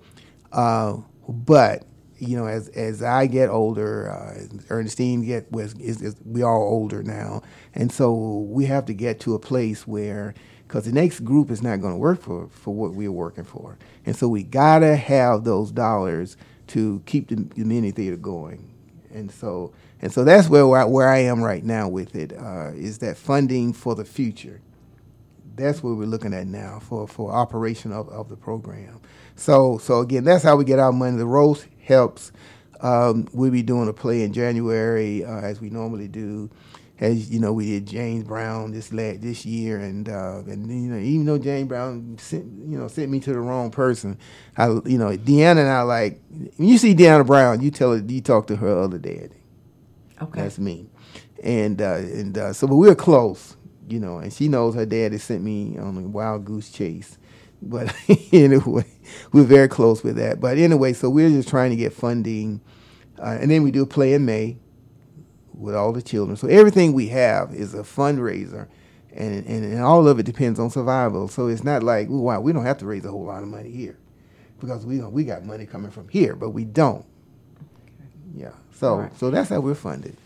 uh, 0.53 0.99
but 1.29 1.85
you 2.19 2.37
know, 2.37 2.47
as 2.47 2.69
as 2.69 3.03
I 3.03 3.27
get 3.27 3.49
older, 3.49 4.11
uh, 4.11 4.57
Ernestine 4.69 5.25
get 5.25 5.51
was 5.51 5.75
is, 5.75 6.03
is, 6.03 6.17
we 6.25 6.43
all 6.43 6.63
older 6.63 7.03
now, 7.03 7.43
and 7.75 7.91
so 7.91 8.13
we 8.49 8.67
have 8.67 8.85
to 8.87 8.95
get 8.95 9.21
to 9.21 9.35
a 9.35 9.39
place 9.39 9.87
where 9.87 10.35
because 10.71 10.85
the 10.85 10.93
next 10.93 11.21
group 11.25 11.51
is 11.51 11.63
not 11.63 11.81
going 11.81 11.93
to 11.93 11.99
work 11.99 12.21
for, 12.23 12.47
for 12.49 12.73
what 12.73 12.95
we're 12.95 13.11
working 13.11 13.43
for. 13.43 13.77
And 14.07 14.15
so 14.15 14.29
we 14.29 14.45
got 14.45 14.79
to 14.81 14.95
have 14.95 15.43
those 15.43 15.73
dollars 15.73 16.37
to 16.69 17.03
keep 17.07 17.29
the, 17.29 17.35
the 17.35 17.65
mini 17.65 17.91
theater 17.91 18.17
going. 18.17 18.73
And 19.13 19.33
so 19.33 19.73
and 20.01 20.13
so 20.13 20.23
that's 20.23 20.49
where 20.49 20.67
where 20.67 20.81
I, 20.81 20.85
where 20.85 21.09
I 21.09 21.19
am 21.19 21.43
right 21.43 21.65
now 21.65 21.89
with 21.89 22.15
it 22.15 22.33
uh, 22.33 22.71
is 22.75 22.99
that 22.99 23.17
funding 23.17 23.73
for 23.73 23.97
the 23.97 24.05
future. 24.05 24.61
That's 25.57 25.83
what 25.83 25.97
we're 25.97 26.07
looking 26.07 26.35
at 26.35 26.47
now 26.47 26.79
for, 26.81 27.07
for 27.07 27.33
operation 27.33 27.93
of, 27.93 28.09
of 28.09 28.29
the 28.29 28.37
program. 28.37 29.01
So 29.37 29.79
so 29.79 30.01
again, 30.01 30.25
that's 30.25 30.45
how 30.45 30.57
we 30.57 30.65
get 30.65 30.79
our 30.79 30.93
money. 30.93 31.17
The 31.17 31.27
roast 31.27 31.67
helps. 31.83 32.33
Um, 32.81 33.29
we'll 33.35 33.51
be 33.51 33.63
doing 33.63 33.89
a 33.89 33.93
play 33.93 34.23
in 34.23 34.33
January 34.33 35.25
uh, 35.25 35.41
as 35.41 35.61
we 35.61 35.69
normally 35.69 36.09
do 36.09 36.51
as 37.01 37.31
you 37.31 37.41
know, 37.41 37.53
we 37.53 37.67
did 37.67 37.87
James 37.87 38.25
Brown 38.25 38.73
this 38.73 38.93
last, 38.93 39.23
this 39.23 39.47
year, 39.47 39.81
and 39.81 40.09
uh, 40.09 40.43
and 40.47 40.69
you 40.71 40.91
know, 40.91 40.99
even 40.99 41.25
though 41.25 41.39
James 41.39 41.67
Brown 41.67 42.17
sent 42.21 42.45
you 42.69 42.79
know 42.79 42.89
sent 42.89 43.11
me 43.11 43.21
to 43.21 43.33
the 43.33 43.41
wrong 43.41 43.71
person, 43.71 44.19
I 44.57 44.67
you 44.67 44.99
know, 44.99 45.17
Deanna 45.17 45.61
and 45.61 45.69
I 45.69 45.83
like 45.83 46.21
when 46.29 46.69
you 46.69 46.77
see 46.77 46.95
Deanna 46.95 47.27
Brown, 47.27 47.63
you 47.63 47.71
tell 47.71 47.93
her 47.93 48.05
you 48.07 48.21
talk 48.21 48.47
to 48.49 48.57
her 48.57 48.79
other 48.79 48.99
daddy. 48.99 49.31
Okay, 50.21 50.43
that's 50.43 50.59
me, 50.59 50.91
and 51.43 51.81
uh, 51.81 51.95
and 51.95 52.37
uh, 52.37 52.53
so 52.53 52.67
but 52.67 52.77
we're 52.77 52.95
close, 52.95 53.57
you 53.91 54.01
know, 54.01 54.19
and 54.19 54.33
she 54.33 54.49
knows 54.49 54.75
her 54.75 54.87
daddy 54.87 55.19
sent 55.19 55.43
me 55.43 55.77
on 55.79 55.97
a 55.97 56.01
wild 56.03 56.45
goose 56.45 56.71
chase. 56.71 57.19
But 57.63 57.95
anyway, 58.33 58.87
we're 59.33 59.45
very 59.45 59.69
close 59.69 60.03
with 60.03 60.17
that. 60.17 60.41
But 60.41 60.59
anyway, 60.59 60.93
so 60.93 61.11
we're 61.11 61.29
just 61.29 61.49
trying 61.49 61.71
to 61.71 61.77
get 61.77 61.93
funding, 61.93 62.61
uh, 63.19 63.39
and 63.41 63.51
then 63.51 63.63
we 63.63 63.71
do 63.71 63.83
a 63.83 63.87
play 63.87 64.15
in 64.15 64.25
May 64.25 64.57
with 65.53 65.75
all 65.75 65.93
the 65.93 66.03
children. 66.03 66.37
So 66.37 66.49
everything 66.49 66.93
we 66.93 67.09
have 67.09 67.55
is 67.55 67.75
a 67.75 67.83
fundraiser, 67.83 68.69
and 69.13 69.47
and, 69.47 69.65
and 69.65 69.81
all 69.83 70.09
of 70.09 70.19
it 70.19 70.25
depends 70.25 70.59
on 70.59 70.71
survival. 70.71 71.29
So 71.29 71.49
it's 71.49 71.65
not 71.65 71.83
like 71.83 72.09
wow, 72.09 72.41
we 72.41 72.53
don't 72.53 72.65
have 72.65 72.79
to 72.79 72.87
raise 72.87 73.05
a 73.05 73.11
whole 73.11 73.25
lot 73.25 73.43
of 73.43 73.49
money 73.49 73.71
here 73.71 73.99
because 74.61 74.87
we 74.87 75.01
we 75.01 75.25
got 75.25 75.45
money 75.45 75.67
coming 75.67 75.91
from 75.91 76.09
here, 76.09 76.35
but 76.35 76.51
we 76.51 76.65
don't. 76.65 77.05
Yeah. 78.35 78.53
So 78.73 78.97
right. 78.97 79.19
so 79.19 79.31
that's 79.31 79.51
how 79.51 79.61
we're 79.61 79.75
funded. 79.75 80.17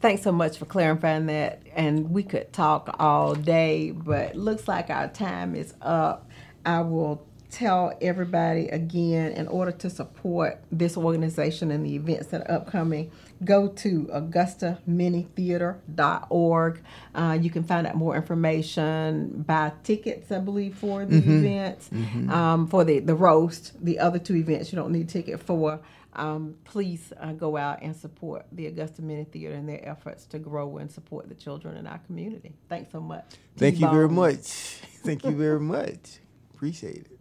Thanks 0.00 0.22
so 0.22 0.30
much 0.30 0.58
for 0.58 0.64
clarifying 0.64 1.26
that. 1.26 1.60
And 1.74 2.10
we 2.10 2.22
could 2.22 2.52
talk 2.52 2.94
all 2.98 3.34
day, 3.34 3.90
but 3.90 4.36
looks 4.36 4.68
like 4.68 4.90
our 4.90 5.08
time 5.08 5.56
is 5.56 5.74
up. 5.82 6.30
I 6.64 6.82
will 6.82 7.26
tell 7.50 7.96
everybody 8.00 8.68
again 8.68 9.32
in 9.32 9.48
order 9.48 9.72
to 9.72 9.90
support 9.90 10.62
this 10.70 10.96
organization 10.96 11.70
and 11.70 11.84
the 11.84 11.96
events 11.96 12.28
that 12.28 12.42
are 12.42 12.58
upcoming 12.58 13.10
go 13.44 13.68
to 13.68 14.08
augustaMinitheater.org. 14.12 16.82
Uh, 17.14 17.38
you 17.40 17.50
can 17.50 17.62
find 17.62 17.86
out 17.86 17.94
more 17.94 18.16
information, 18.16 19.44
buy 19.46 19.70
tickets, 19.84 20.32
I 20.32 20.40
believe, 20.40 20.76
for 20.76 21.04
the 21.04 21.20
mm-hmm. 21.20 21.46
events, 21.46 21.88
mm-hmm. 21.88 22.28
Um, 22.30 22.66
for 22.66 22.82
the, 22.84 22.98
the 22.98 23.14
roast. 23.14 23.84
The 23.84 24.00
other 24.00 24.18
two 24.18 24.34
events 24.36 24.72
you 24.72 24.76
don't 24.76 24.90
need 24.92 25.08
ticket 25.08 25.40
for. 25.40 25.80
Um, 26.18 26.56
please 26.64 27.12
uh, 27.20 27.32
go 27.32 27.56
out 27.56 27.78
and 27.80 27.94
support 27.94 28.44
the 28.50 28.66
Augusta 28.66 29.02
Mini 29.02 29.22
Theater 29.24 29.54
and 29.54 29.68
their 29.68 29.88
efforts 29.88 30.26
to 30.26 30.40
grow 30.40 30.78
and 30.78 30.90
support 30.90 31.28
the 31.28 31.34
children 31.36 31.76
in 31.76 31.86
our 31.86 31.98
community. 31.98 32.56
Thanks 32.68 32.90
so 32.90 33.00
much. 33.00 33.36
Thank 33.56 33.76
T-Bone. 33.76 33.90
you 33.90 33.96
very 33.96 34.08
much. 34.08 34.42
Thank 35.04 35.24
you 35.24 35.36
very 35.36 35.60
much. 35.60 36.18
Appreciate 36.52 37.06
it. 37.06 37.20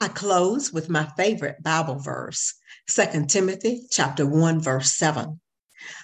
I 0.00 0.08
close 0.08 0.72
with 0.72 0.88
my 0.88 1.06
favorite 1.16 1.62
Bible 1.62 2.00
verse, 2.00 2.54
2 2.88 3.26
Timothy 3.28 3.86
chapter 3.90 4.26
1 4.26 4.60
verse 4.60 4.92
7. 4.94 5.38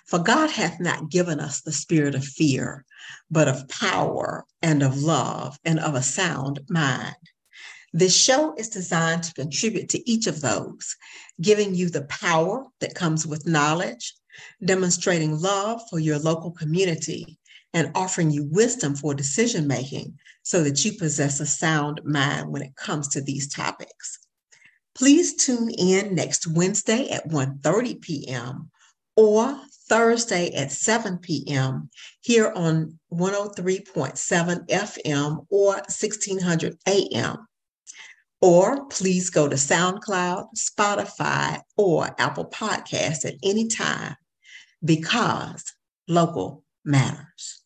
For 0.06 0.20
God 0.20 0.50
hath 0.50 0.78
not 0.78 1.10
given 1.10 1.40
us 1.40 1.60
the 1.60 1.72
spirit 1.72 2.14
of 2.14 2.24
fear, 2.24 2.84
but 3.30 3.48
of 3.48 3.68
power 3.68 4.44
and 4.62 4.82
of 4.84 5.02
love 5.02 5.58
and 5.64 5.80
of 5.80 5.96
a 5.96 6.02
sound 6.02 6.60
mind. 6.68 7.16
This 7.96 8.14
show 8.14 8.54
is 8.58 8.68
designed 8.68 9.22
to 9.22 9.32
contribute 9.32 9.88
to 9.88 10.10
each 10.10 10.26
of 10.26 10.42
those, 10.42 10.96
giving 11.40 11.74
you 11.74 11.88
the 11.88 12.04
power 12.04 12.66
that 12.80 12.94
comes 12.94 13.26
with 13.26 13.46
knowledge, 13.46 14.12
demonstrating 14.62 15.40
love 15.40 15.80
for 15.88 15.98
your 15.98 16.18
local 16.18 16.50
community, 16.50 17.38
and 17.72 17.90
offering 17.94 18.30
you 18.30 18.44
wisdom 18.52 18.96
for 18.96 19.14
decision 19.14 19.66
making 19.66 20.18
so 20.42 20.62
that 20.62 20.84
you 20.84 20.92
possess 20.92 21.40
a 21.40 21.46
sound 21.46 22.02
mind 22.04 22.52
when 22.52 22.60
it 22.60 22.76
comes 22.76 23.08
to 23.08 23.22
these 23.22 23.48
topics. 23.48 24.18
Please 24.94 25.34
tune 25.34 25.70
in 25.70 26.14
next 26.14 26.46
Wednesday 26.46 27.08
at 27.08 27.26
1:30 27.30 28.02
p.m. 28.02 28.70
or 29.16 29.58
Thursday 29.88 30.52
at 30.52 30.70
7 30.70 31.16
p.m. 31.16 31.88
here 32.20 32.52
on 32.54 32.98
103.7 33.10 34.68
FM 34.68 35.46
or 35.48 35.72
1600 35.76 36.76
AM. 36.86 37.38
Or 38.42 38.86
please 38.86 39.30
go 39.30 39.48
to 39.48 39.56
SoundCloud, 39.56 40.48
Spotify, 40.56 41.60
or 41.76 42.14
Apple 42.18 42.50
Podcasts 42.50 43.24
at 43.24 43.34
any 43.42 43.66
time 43.66 44.16
because 44.84 45.72
local 46.06 46.64
matters. 46.84 47.62